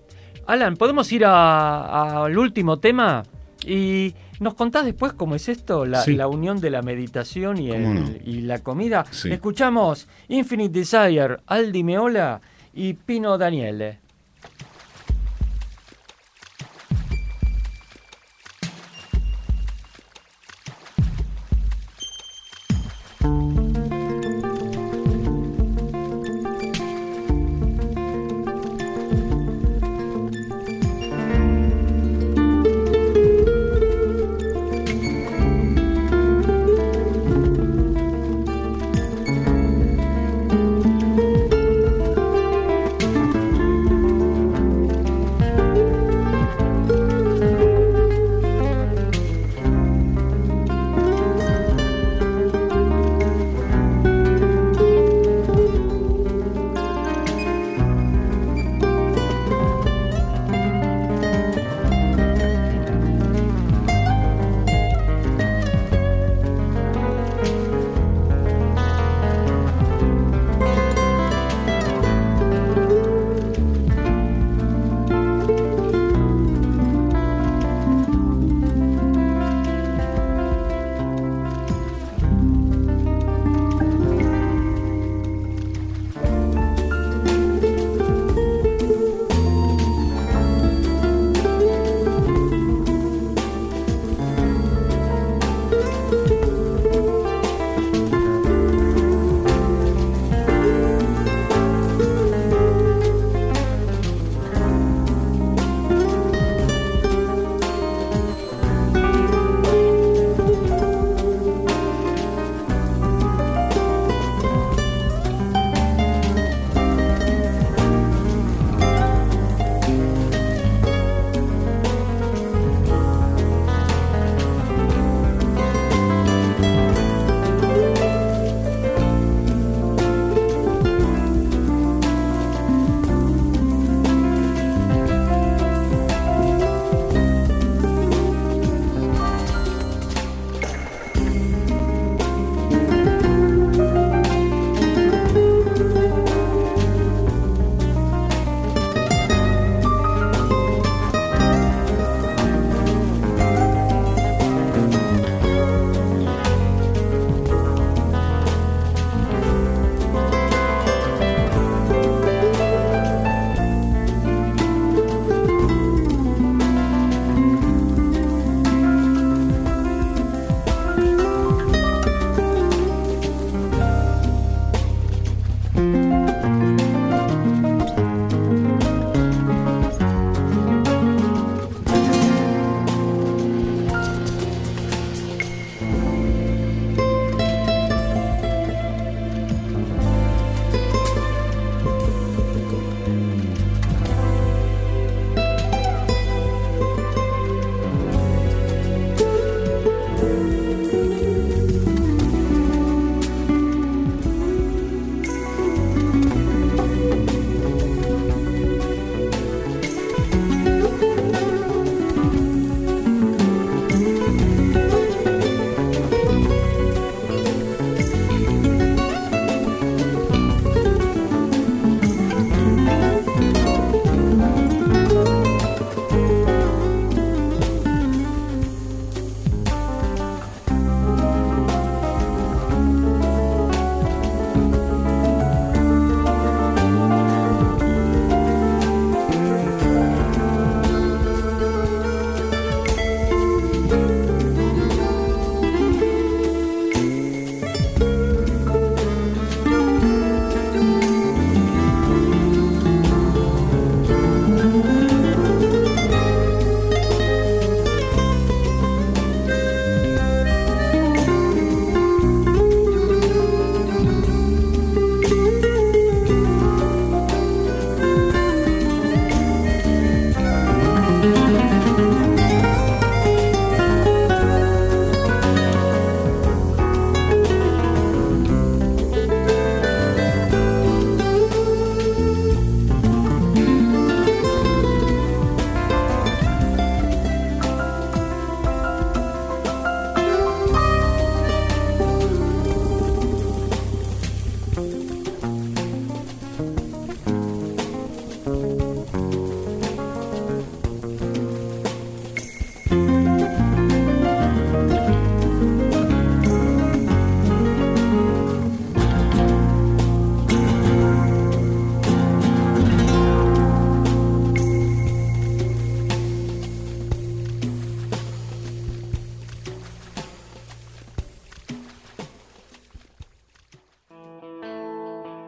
[0.47, 3.23] Alan, ¿podemos ir al último tema?
[3.65, 6.15] Y nos contás después cómo es esto, la, Sí.
[6.15, 8.09] la unión de la meditación y, el- ¿Cómo no?
[8.25, 9.05] y la comida.
[9.11, 9.31] Sí.
[9.31, 12.41] Escuchamos Infinite Desire, Aldi Meola
[12.73, 13.99] y Pino Daniele.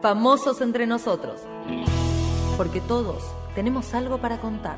[0.04, 1.40] Famosos entre nosotros.
[2.58, 3.24] Porque todos
[3.54, 4.76] tenemos algo para contar.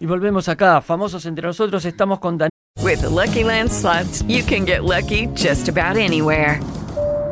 [0.00, 2.50] Y volvemos acá, famosos entre nosotros, estamos con Daniel.
[2.82, 6.58] With the Lucky Land slots, you can get lucky just about anywhere.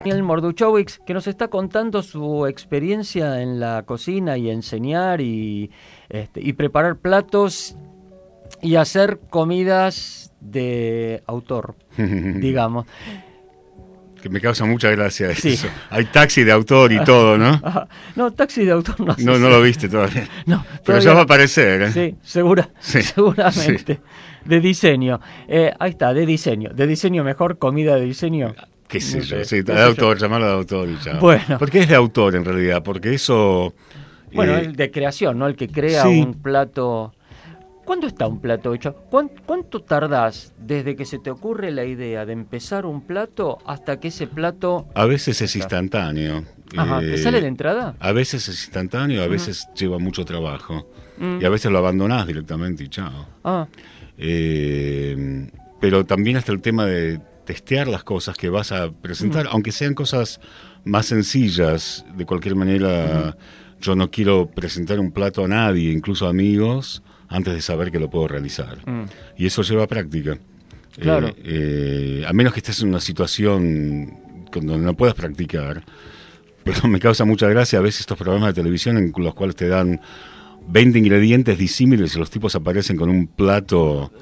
[0.00, 5.72] Daniel Morduchowicz, que nos está contando su experiencia en la cocina y enseñar y,
[6.08, 7.74] este, y preparar platos
[8.62, 12.86] y hacer comidas de autor, digamos.
[14.22, 15.66] Que me causa mucha gracia eso.
[15.90, 17.60] Hay taxi de autor y todo, ¿no?
[18.14, 20.28] No, taxi de autor no sé No, no si- lo viste todavía.
[20.46, 21.20] No, Pero ya va a no.
[21.22, 21.90] aparecer, ¿eh?
[21.90, 23.98] Sí, segura, Sí, seguramente.
[24.44, 25.18] De diseño.
[25.48, 26.70] Eh, ahí está, de diseño.
[26.72, 28.54] De diseño mejor, comida de diseño.
[28.88, 29.84] Qué sé No yo, sé, sí, de sé yo.
[29.86, 31.18] autor, llamarlo de autor y ya.
[31.18, 31.58] Bueno.
[31.58, 33.74] Porque es de autor en realidad, porque eso...
[34.32, 35.46] Bueno, eh, el de creación, ¿no?
[35.46, 36.20] El que crea sí.
[36.20, 37.12] un plato.
[37.84, 38.94] ¿Cuándo está un plato hecho?
[39.10, 43.98] ¿Cuán- ¿Cuánto tardás desde que se te ocurre la idea de empezar un plato hasta
[43.98, 44.86] que ese plato...
[44.94, 46.44] A veces es instantáneo.
[46.76, 47.94] Ajá, Eh, ¿te sale de entrada?
[47.98, 50.86] A veces es instantáneo, a veces lleva mucho trabajo.
[51.16, 51.38] Mm.
[51.40, 53.26] Y a veces lo abandonás directamente y chao.
[53.44, 53.66] Ah,
[54.18, 55.48] Eh,
[55.80, 59.94] pero también está el tema de testear las cosas que vas a presentar, aunque sean
[59.94, 60.38] cosas
[60.84, 62.04] más sencillas.
[62.14, 63.38] De cualquier manera,
[63.80, 67.98] yo no quiero presentar un plato a nadie, incluso a amigos, antes de saber que
[67.98, 68.86] lo puedo realizar.
[68.86, 69.04] Mm.
[69.38, 70.36] Y eso lleva práctica.
[71.00, 71.28] Claro.
[71.28, 74.18] Eh, eh, a menos que estés en una situación
[74.52, 75.82] donde no puedas practicar.
[76.64, 79.68] Pero me causa mucha gracia a veces estos programas de televisión en los cuales te
[79.68, 80.02] dan
[80.70, 84.12] 20 ingredientes disímiles y los tipos aparecen con un plato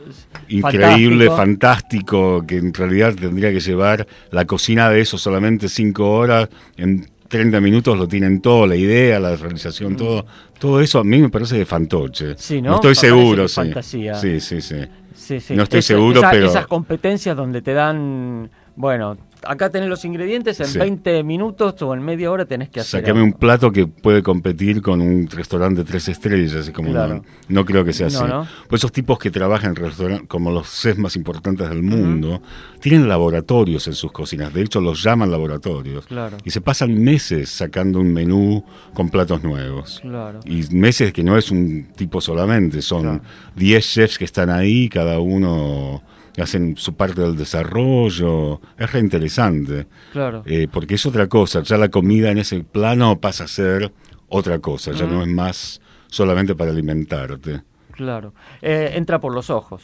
[0.48, 1.36] increíble, Fantástico.
[1.36, 6.48] fantástico, que en realidad tendría que llevar la cocina de eso solamente 5 horas.
[6.76, 10.24] En 30 minutos lo tienen todo, la idea, la realización, todo.
[10.58, 12.32] Todo eso a mí me parece de fantoche.
[12.32, 12.34] Mm.
[12.38, 12.76] Sí, ¿no?
[12.76, 13.54] estoy seguro, sí.
[13.56, 14.14] fantasía.
[14.14, 14.76] Sí, sí, sí.
[15.14, 15.54] sí, sí.
[15.54, 16.46] No estoy Esa- seguro, esa- pero...
[16.46, 18.48] Esas competencias donde te dan...
[18.76, 19.16] Bueno,
[19.48, 20.78] acá tenés los ingredientes, en Sí.
[20.78, 23.00] 20 minutos o en media hora tenés que hacer...
[23.00, 23.32] Sácame algo.
[23.34, 26.70] un plato que puede competir con un restaurante de tres estrellas.
[26.70, 27.14] Como Claro.
[27.16, 28.28] no, no creo que sea No, así.
[28.28, 28.46] ¿no?
[28.68, 32.42] Pues esos tipos que trabajan en restaurantes como los CES más importantes del mundo,
[32.80, 34.52] tienen laboratorios en sus cocinas.
[34.52, 36.06] De hecho, los llaman laboratorios.
[36.06, 36.36] Claro.
[36.44, 40.00] Y se pasan meses sacando un menú con platos nuevos.
[40.02, 40.40] Claro.
[40.44, 43.20] Y meses que no es un tipo solamente, son Claro.
[43.56, 46.02] 10 chefs que están ahí, cada uno
[46.42, 48.60] hacen su parte del desarrollo.
[48.78, 49.86] Es re interesante.
[50.12, 50.42] Claro.
[50.46, 53.92] Eh, porque es otra cosa, ya la comida en ese plano pasa a ser
[54.28, 55.10] otra cosa, ya Mm.
[55.10, 57.62] no es más solamente para alimentarte.
[57.92, 58.34] Claro.
[58.62, 59.82] Eh, entra por los ojos.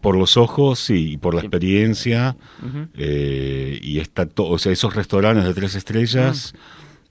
[0.00, 2.36] Por los ojos, sí, y por la experiencia,
[2.94, 6.54] eh, y está todo, o sea, esos restaurantes de tres estrellas,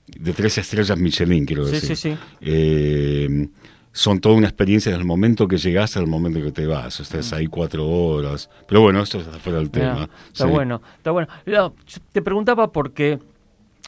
[0.06, 1.66] de tres estrellas Michelin, quiero Mm.
[1.66, 1.96] Sí, decir.
[1.96, 2.16] sí, sí.
[2.40, 3.48] eh,
[3.92, 7.00] son toda una experiencia desde el momento que llegas al momento que te vas.
[7.00, 8.48] Estás ahí cuatro horas.
[8.68, 10.08] Pero bueno, esto está fuera del tema.
[10.28, 10.50] está Sí.
[10.50, 11.28] bueno, está bueno.
[11.46, 11.74] Yo
[12.12, 13.18] te preguntaba porque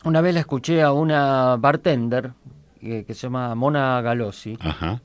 [0.05, 2.33] una vez la escuché a una bartender
[2.83, 5.01] eh, que se llama Mona Galossi, Ajá.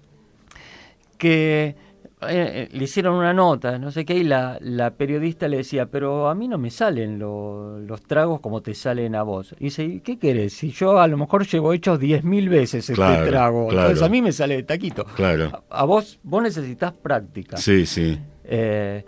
[1.17, 1.75] que
[2.22, 5.86] eh, eh, le hicieron una nota, no sé qué, y la, la periodista le decía,
[5.86, 9.53] pero a mí no me salen lo- los tragos como te salen a vos.
[9.59, 10.53] Y dice, "¿Y ¿qué querés?
[10.53, 13.88] Si yo a lo mejor llevo hechos 10.000 veces este trago, claro.
[13.89, 15.05] entonces a mí me sale de taquito.
[15.15, 15.63] Claro.
[15.70, 17.57] A, a vos, vos necesitas práctica.
[17.57, 18.18] Sí, sí.
[18.43, 19.05] Eh,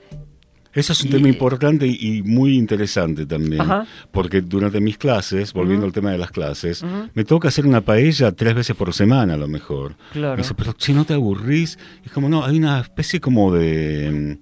[0.74, 3.88] Eso es un Y- tema importante y, muy interesante también, Ajá.
[4.11, 6.84] porque durante mis clases, volviendo al tema de las clases,
[7.15, 9.95] me toca hacer una paella tres veces por semana a lo mejor.
[10.13, 10.36] Claro.
[10.36, 14.38] Me dice, pero si no te aburrís, es como, no, hay una especie como de...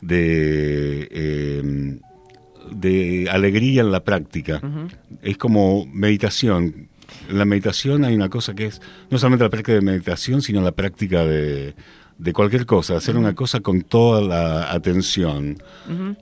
[0.00, 1.98] de eh,
[2.70, 4.60] de alegría en la práctica.
[5.22, 6.88] Es como meditación.
[7.28, 10.62] En la meditación hay una cosa que es no solamente la práctica de meditación, sino
[10.62, 11.74] la práctica de,
[12.18, 15.58] de cualquier cosa, hacer una cosa con toda la atención.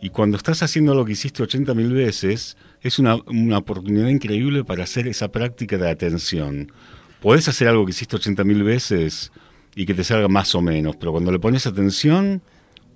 [0.01, 4.65] Y cuando estás haciendo lo que hiciste 80 mil veces, es una, una oportunidad increíble
[4.65, 6.73] para hacer esa práctica de atención.
[7.21, 9.33] Podés hacer algo que hiciste 80 mil veces
[9.75, 12.43] y que te salga más o menos, pero cuando le pones atención,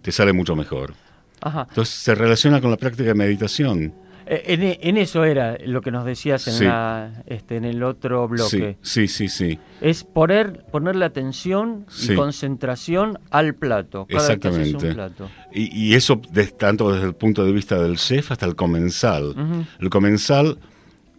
[0.02, 0.94] te sale mucho mejor.
[1.40, 1.66] Ajá.
[1.68, 3.94] Entonces se relaciona con la práctica de meditación.
[4.28, 6.64] Eh, En, e- en eso era lo que nos decías en, Sí.
[6.64, 8.76] la, este, en el otro bloque.
[8.82, 9.58] Sí, sí, sí, sí.
[9.80, 12.12] Es poner, ponerle atención Sí.
[12.12, 14.06] y concentración al plato.
[14.06, 14.86] Cada vez que Exactamente.
[14.88, 15.28] un plato.
[15.52, 19.34] Y, y eso de- tanto desde el punto de vista del chef hasta el comensal.
[19.80, 20.58] El comensal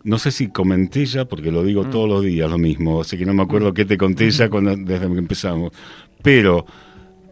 [0.04, 1.90] no sé si comenté ya, porque lo digo Mm.
[1.90, 4.76] todos los días lo mismo, así que no me acuerdo qué te conté ya cuando,
[4.76, 5.72] desde que empezamos.
[6.22, 6.66] Pero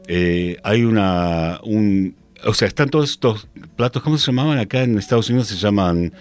[0.07, 1.59] eh, hay una...
[1.63, 2.15] Un,
[2.45, 4.59] o sea, están todos estos platos, ¿cómo se llamaban?
[4.59, 6.13] Acá en Estados Unidos se llaman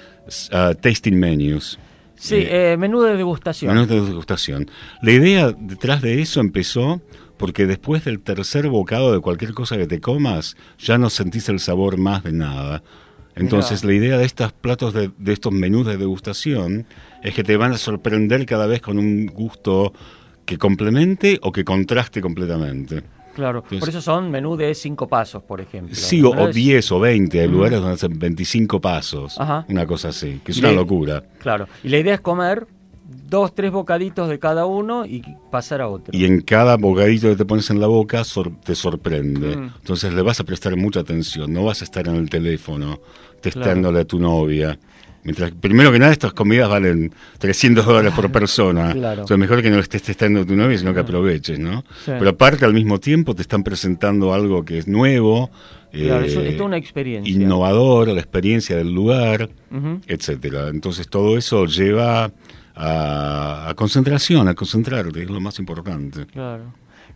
[0.52, 1.78] ah, tasting menus.
[2.16, 3.74] Sí, eh, menú de degustación.
[3.74, 4.70] Menús de degustación.
[5.02, 7.02] La idea detrás de eso empezó
[7.36, 11.60] porque después del tercer bocado de cualquier cosa que te comas, ya no sentís el
[11.60, 12.82] sabor más de nada.
[13.36, 13.92] Entonces Mirá.
[13.92, 16.86] la idea de estos platos, de, de estos menús de degustación,
[17.22, 19.92] es que te van a sorprender cada vez con un gusto
[20.46, 23.02] que complemente o que contraste completamente.
[23.34, 25.94] Claro, Entonces- por eso son menú de cinco pasos, por ejemplo.
[25.94, 26.54] Sí, o, ¿no o es?
[26.54, 29.64] 10 o 20, hay lugares donde hacen 25 pasos, Ajá.
[29.68, 31.22] una cosa así, que es Y una locura.
[31.38, 32.66] Claro, y la idea es comer
[33.28, 36.16] dos, tres bocaditos de cada uno y pasar a otro.
[36.16, 39.56] Y en cada bocadito que te pones en la boca sor- te sorprende.
[39.56, 39.72] Mm.
[39.80, 41.52] Entonces le vas a prestar mucha atención.
[41.52, 43.40] No vas a estar en el teléfono Claro.
[43.40, 44.78] testándole a tu novia.
[45.24, 48.92] Mientras, primero que nada, estas comidas valen 300 dólares por persona.
[48.94, 49.24] Claro.
[49.24, 51.80] O sea, mejor que no estés testando tu novia, sino que aproveches, ¿no?
[52.04, 52.12] Sí.
[52.18, 55.50] Pero aparte, al mismo tiempo, te están presentando algo que es nuevo,
[55.92, 57.32] Claro, eh, eso- es una experiencia.
[57.32, 60.00] innovador, la experiencia del lugar, Ujú.
[60.06, 60.68] etcétera.
[60.68, 62.30] Entonces, todo eso lleva
[62.74, 66.26] a, a concentración, a concentrarte, es lo más importante.
[66.26, 66.64] Claro,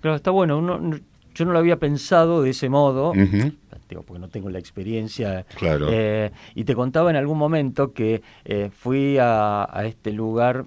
[0.01, 0.59] claro, está bueno.
[0.59, 0.99] uno- no-
[1.35, 3.53] yo no lo había pensado de ese modo, Ujú.
[3.89, 5.45] Digo, porque no tengo la experiencia.
[5.57, 5.87] Claro.
[5.91, 10.67] Eh, y te contaba en algún momento que eh, fui a, a este lugar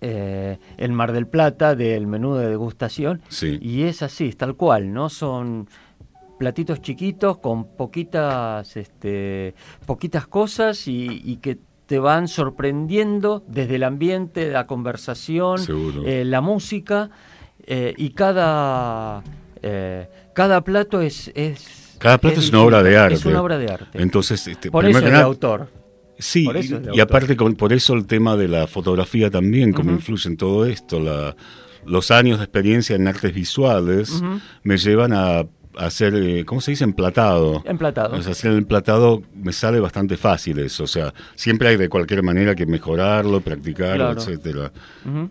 [0.00, 3.58] eh, en Mar del Plata del menú de degustación Sí.
[3.60, 5.08] y es así, es tal cual, ¿no?
[5.08, 5.68] Son
[6.38, 9.54] platitos chiquitos con poquitas, este,
[9.84, 15.58] poquitas cosas y, y que te van sorprendiendo desde el ambiente, la conversación,
[16.06, 17.10] eh, la música
[17.66, 19.22] eh, y cada
[19.60, 23.14] eh, cada plato es, es Cada plato es, una obra de arte.
[23.14, 23.86] Es una obra de arte.
[24.02, 25.68] Entonces, este, Por eso es de nada- autor.
[26.18, 27.02] Sí, Por eso es de y autor.
[27.02, 29.98] aparte con, por eso el tema de la fotografía también, cómo Ujú.
[30.00, 30.98] influye en todo esto.
[31.00, 31.34] La,
[31.86, 34.22] los años de experiencia en artes visuales
[34.62, 35.46] me llevan a, a
[35.78, 36.84] hacer, eh, ¿cómo se dice?
[36.84, 37.62] Emplatado.
[37.64, 38.16] Emplatado.
[38.16, 40.84] O sea, hacer el emplatado me sale bastante fácil eso.
[40.84, 44.20] O sea, siempre hay de cualquier manera que mejorarlo, practicarlo, Claro.
[44.20, 44.72] etcétera.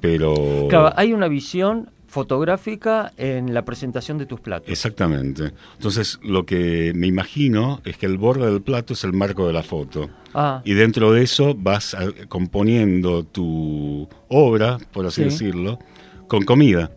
[0.01, 0.65] Pero...
[0.69, 4.69] Claro, hay una visión fotográfica en la presentación de tus platos.
[4.69, 5.53] Exactamente.
[5.75, 9.53] Entonces, lo que me imagino es que el borde del plato es el marco de
[9.53, 10.09] la foto.
[10.33, 10.61] Ah.
[10.65, 15.29] Y dentro de eso vas a- componiendo tu obra, por así Sí.
[15.29, 15.79] decirlo,
[16.27, 16.91] con comida.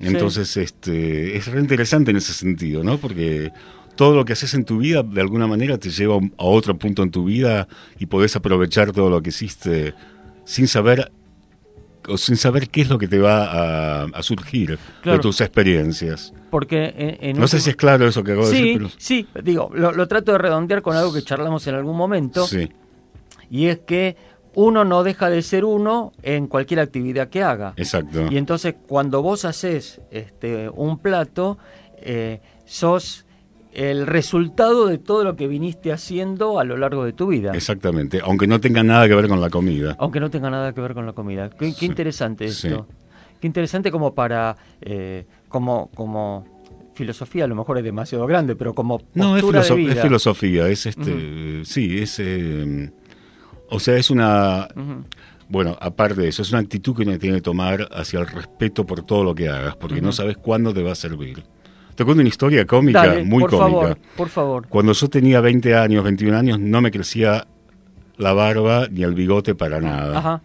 [0.00, 0.06] Sí.
[0.08, 2.98] Entonces, este, es re interesante en ese sentido, ¿no?
[2.98, 3.50] Porque
[3.96, 7.02] todo lo que haces en tu vida, de alguna manera, te lleva a otro punto
[7.02, 9.94] en tu vida y podés aprovechar todo lo que hiciste
[10.44, 11.10] sin saber
[12.08, 15.18] o sin saber qué es lo que te va a, a surgir Claro.
[15.18, 16.32] de tus experiencias.
[16.50, 18.90] Porque en, en No sé si es claro eso que acabo de sí, decir, pero...
[18.96, 22.68] Sí, digo, lo, lo trato de redondear con algo que charlamos en algún momento, Sí,
[23.50, 24.16] y es que
[24.54, 27.74] uno no deja de ser uno en cualquier actividad que haga.
[27.76, 28.26] exacto.
[28.30, 31.58] Y entonces cuando vos haces este, un plato,
[31.98, 33.26] eh, sos
[33.74, 37.52] el resultado de todo lo que viniste haciendo a lo largo de tu vida.
[37.54, 39.96] Exactamente, aunque no tenga nada que ver con la comida.
[39.98, 41.50] Aunque no tenga nada que ver con la comida.
[41.50, 42.68] Qué, interesante sí.
[42.68, 42.86] esto.
[43.40, 46.46] Qué interesante como para, eh, como, como
[46.94, 49.92] filosofía, a lo mejor es demasiado grande, pero como No, es, postura de filoso- vida.
[49.92, 52.90] es filosofía, es este, sí, es, eh,
[53.68, 54.68] o sea, es una,
[55.48, 58.86] bueno, aparte de eso, es una actitud que uno tiene que tomar hacia el respeto
[58.86, 61.42] por todo lo que hagas, porque no sabes cuándo te va a servir.
[61.94, 63.70] Te cuento una historia cómica, Dale, muy por cómica.
[63.80, 64.66] favor, por favor.
[64.68, 67.46] Cuando yo tenía 20 años, 21 años, no me crecía
[68.16, 70.18] la barba ni el bigote para nada.
[70.18, 70.42] Ajá.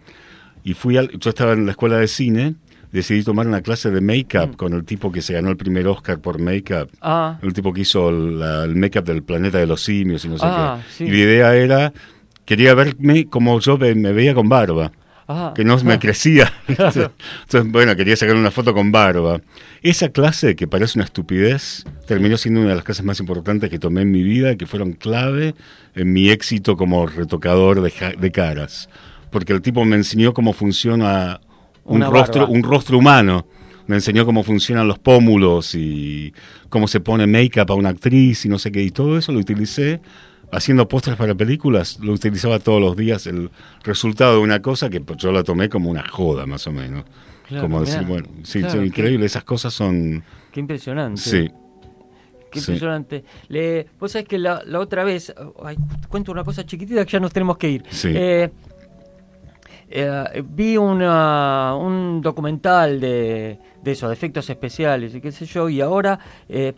[0.62, 2.54] Y fui al, yo estaba en la escuela de cine,
[2.92, 4.04] decidí tomar una clase de Mm.
[4.06, 6.88] make-up con el tipo que se ganó el primer Oscar por make-up.
[7.00, 7.38] Ah.
[7.42, 10.78] El tipo que hizo el make-up del planeta de los simios y no sé Ah,
[10.86, 10.92] qué.
[10.92, 11.04] sí.
[11.04, 11.92] Y la idea era,
[12.44, 14.92] quería verme como yo me veía con barba.
[15.32, 15.52] Ah.
[15.54, 15.98] Que no me Ah.
[15.98, 16.52] crecía.
[16.68, 17.08] Entonces,
[17.66, 19.40] bueno, quería sacar una foto con barba.
[19.82, 23.78] Esa clase, que parece una estupidez, terminó siendo una de las clases más importantes que
[23.78, 25.54] tomé en mi vida, que fueron clave
[25.94, 28.88] en mi éxito como retocador de, ja- de caras.
[29.30, 31.40] Porque el tipo me enseñó cómo funciona
[31.84, 33.46] un rostro, un rostro humano.
[33.86, 36.32] Me enseñó cómo funcionan los pómulos y
[36.68, 38.82] cómo se pone make-up a una actriz y no sé qué.
[38.82, 40.00] Y todo eso lo utilicé
[40.52, 41.98] haciendo postres para películas.
[42.00, 43.26] Lo utilizaba todos los días.
[43.26, 43.50] El
[43.84, 47.04] resultado de una cosa que pues, yo la tomé como una joda, más o menos.
[47.48, 49.26] Claro, como decir, bueno, sí, Claro, son qué- increíble.
[49.26, 50.22] Esas cosas son.
[50.52, 51.20] Qué impresionante.
[51.20, 51.50] Sí.
[52.50, 52.72] Qué Sí.
[52.72, 53.24] impresionante.
[53.48, 55.32] Le, vos sabés que la, la otra vez,
[55.64, 55.76] ay,
[56.08, 57.82] cuento una cosa chiquitita que ya nos tenemos que ir.
[57.90, 58.08] Sí.
[58.14, 58.50] Eh,
[59.92, 65.68] eh, vi una, un documental de, de eso, de efectos especiales y qué sé yo,
[65.68, 66.72] y ahora eh,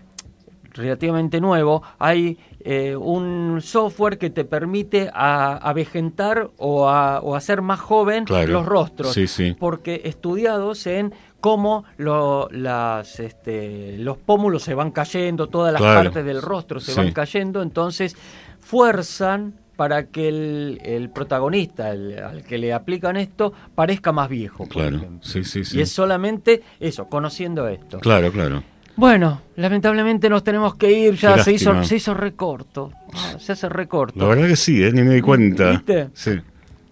[0.74, 7.60] relativamente nuevo, hay eh, un software que te permite a- avejentar o, a, o hacer
[7.62, 8.52] más joven Claro.
[8.52, 9.12] los rostros.
[9.12, 9.56] Sí, sí.
[9.58, 16.04] Porque estudiados en cómo lo- las, este, los pómulos se van cayendo, todas las Claro.
[16.04, 16.98] partes del rostro se Sí.
[17.00, 18.16] van cayendo, entonces
[18.60, 24.66] fuerzan para que el, el protagonista, el- al que le aplican esto, parezca más viejo.
[24.68, 25.78] Claro, sí, sí, sí.
[25.78, 27.98] Y es solamente eso, conociendo esto.
[27.98, 28.62] Claro, claro.
[28.96, 32.92] Bueno, lamentablemente nos tenemos que ir, ya Qué se hizo, se hizo recorto.
[33.14, 34.18] Ah, Se hace recorto.
[34.18, 34.92] La verdad que sí, ¿eh?
[34.92, 35.70] ni me di cuenta.
[35.70, 36.10] ¿Viste?
[36.12, 36.40] Sí.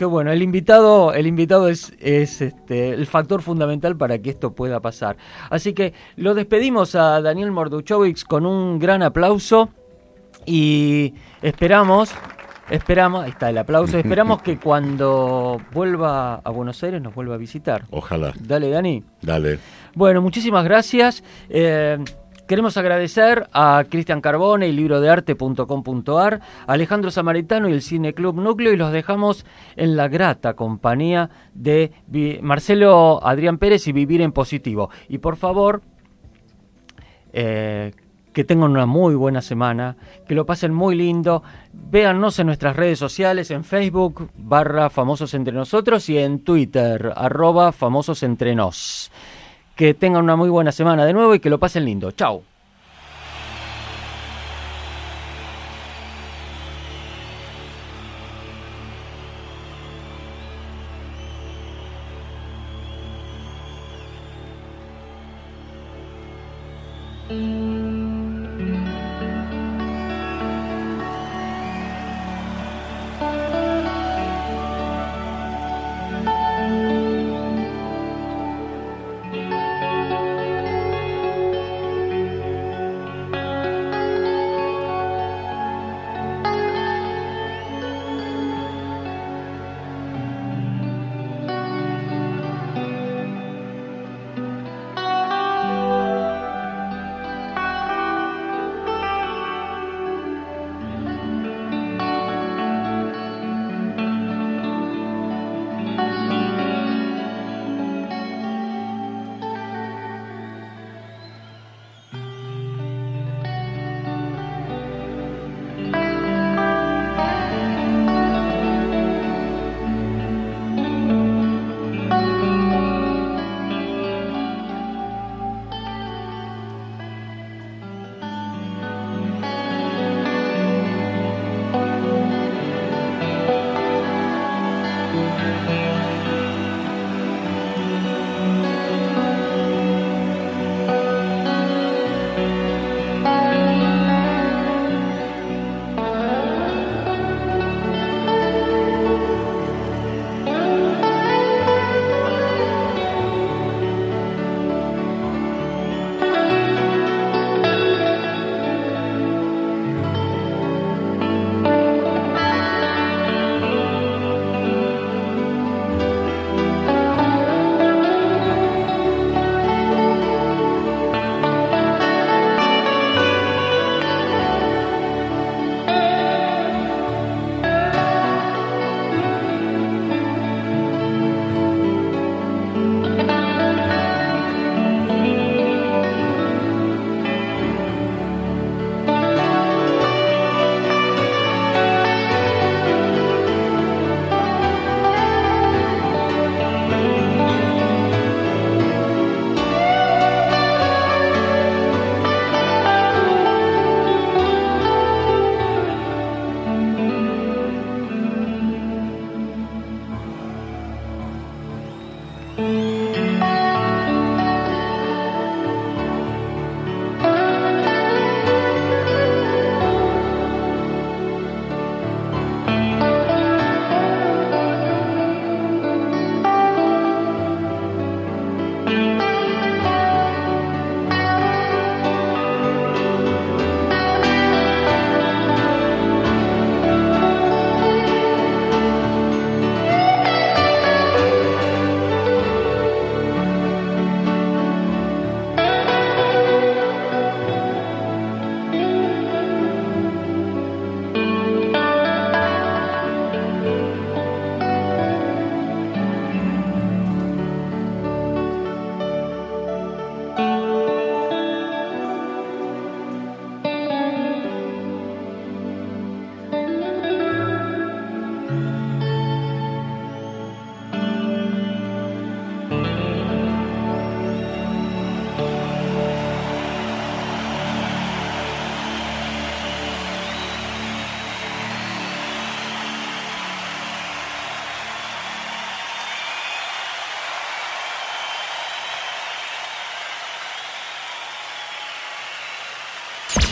[0.00, 4.54] Qué bueno, el invitado, el invitado es, es este, el factor fundamental para que esto
[4.54, 5.18] pueda pasar.
[5.50, 9.68] Así que lo despedimos a Daniel Morduchovic con un gran aplauso
[10.46, 12.14] y esperamos,
[12.70, 17.38] esperamos, ahí está el aplauso, esperamos que cuando vuelva a Buenos Aires nos vuelva a
[17.38, 17.84] visitar.
[17.90, 18.32] Ojalá.
[18.40, 19.04] Dale, Dani.
[19.20, 19.58] Dale.
[19.94, 21.24] Bueno, muchísimas gracias.
[21.48, 21.98] Eh,
[22.46, 28.76] queremos agradecer a Cristian Carbone y librodearte.com.ar, Alejandro Samaritano y el Cine Club Núcleo y
[28.76, 29.44] los dejamos
[29.76, 31.92] en la grata compañía de
[32.42, 34.90] Marcelo Adrián Pérez y Vivir en Positivo.
[35.08, 35.82] Y por favor,
[37.32, 37.92] eh,
[38.32, 39.96] que tengan una muy buena semana,
[40.28, 41.42] que lo pasen muy lindo.
[41.72, 47.72] Véannos en nuestras redes sociales, en Facebook, barra Famosos Entre Nosotros y en Twitter, arroba
[47.72, 48.54] Famosos Entre
[49.80, 52.10] que tengan una muy buena semana de nuevo y que lo pasen lindo.
[52.10, 52.42] Chao.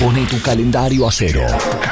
[0.09, 1.89] Pone tu calendario a cero.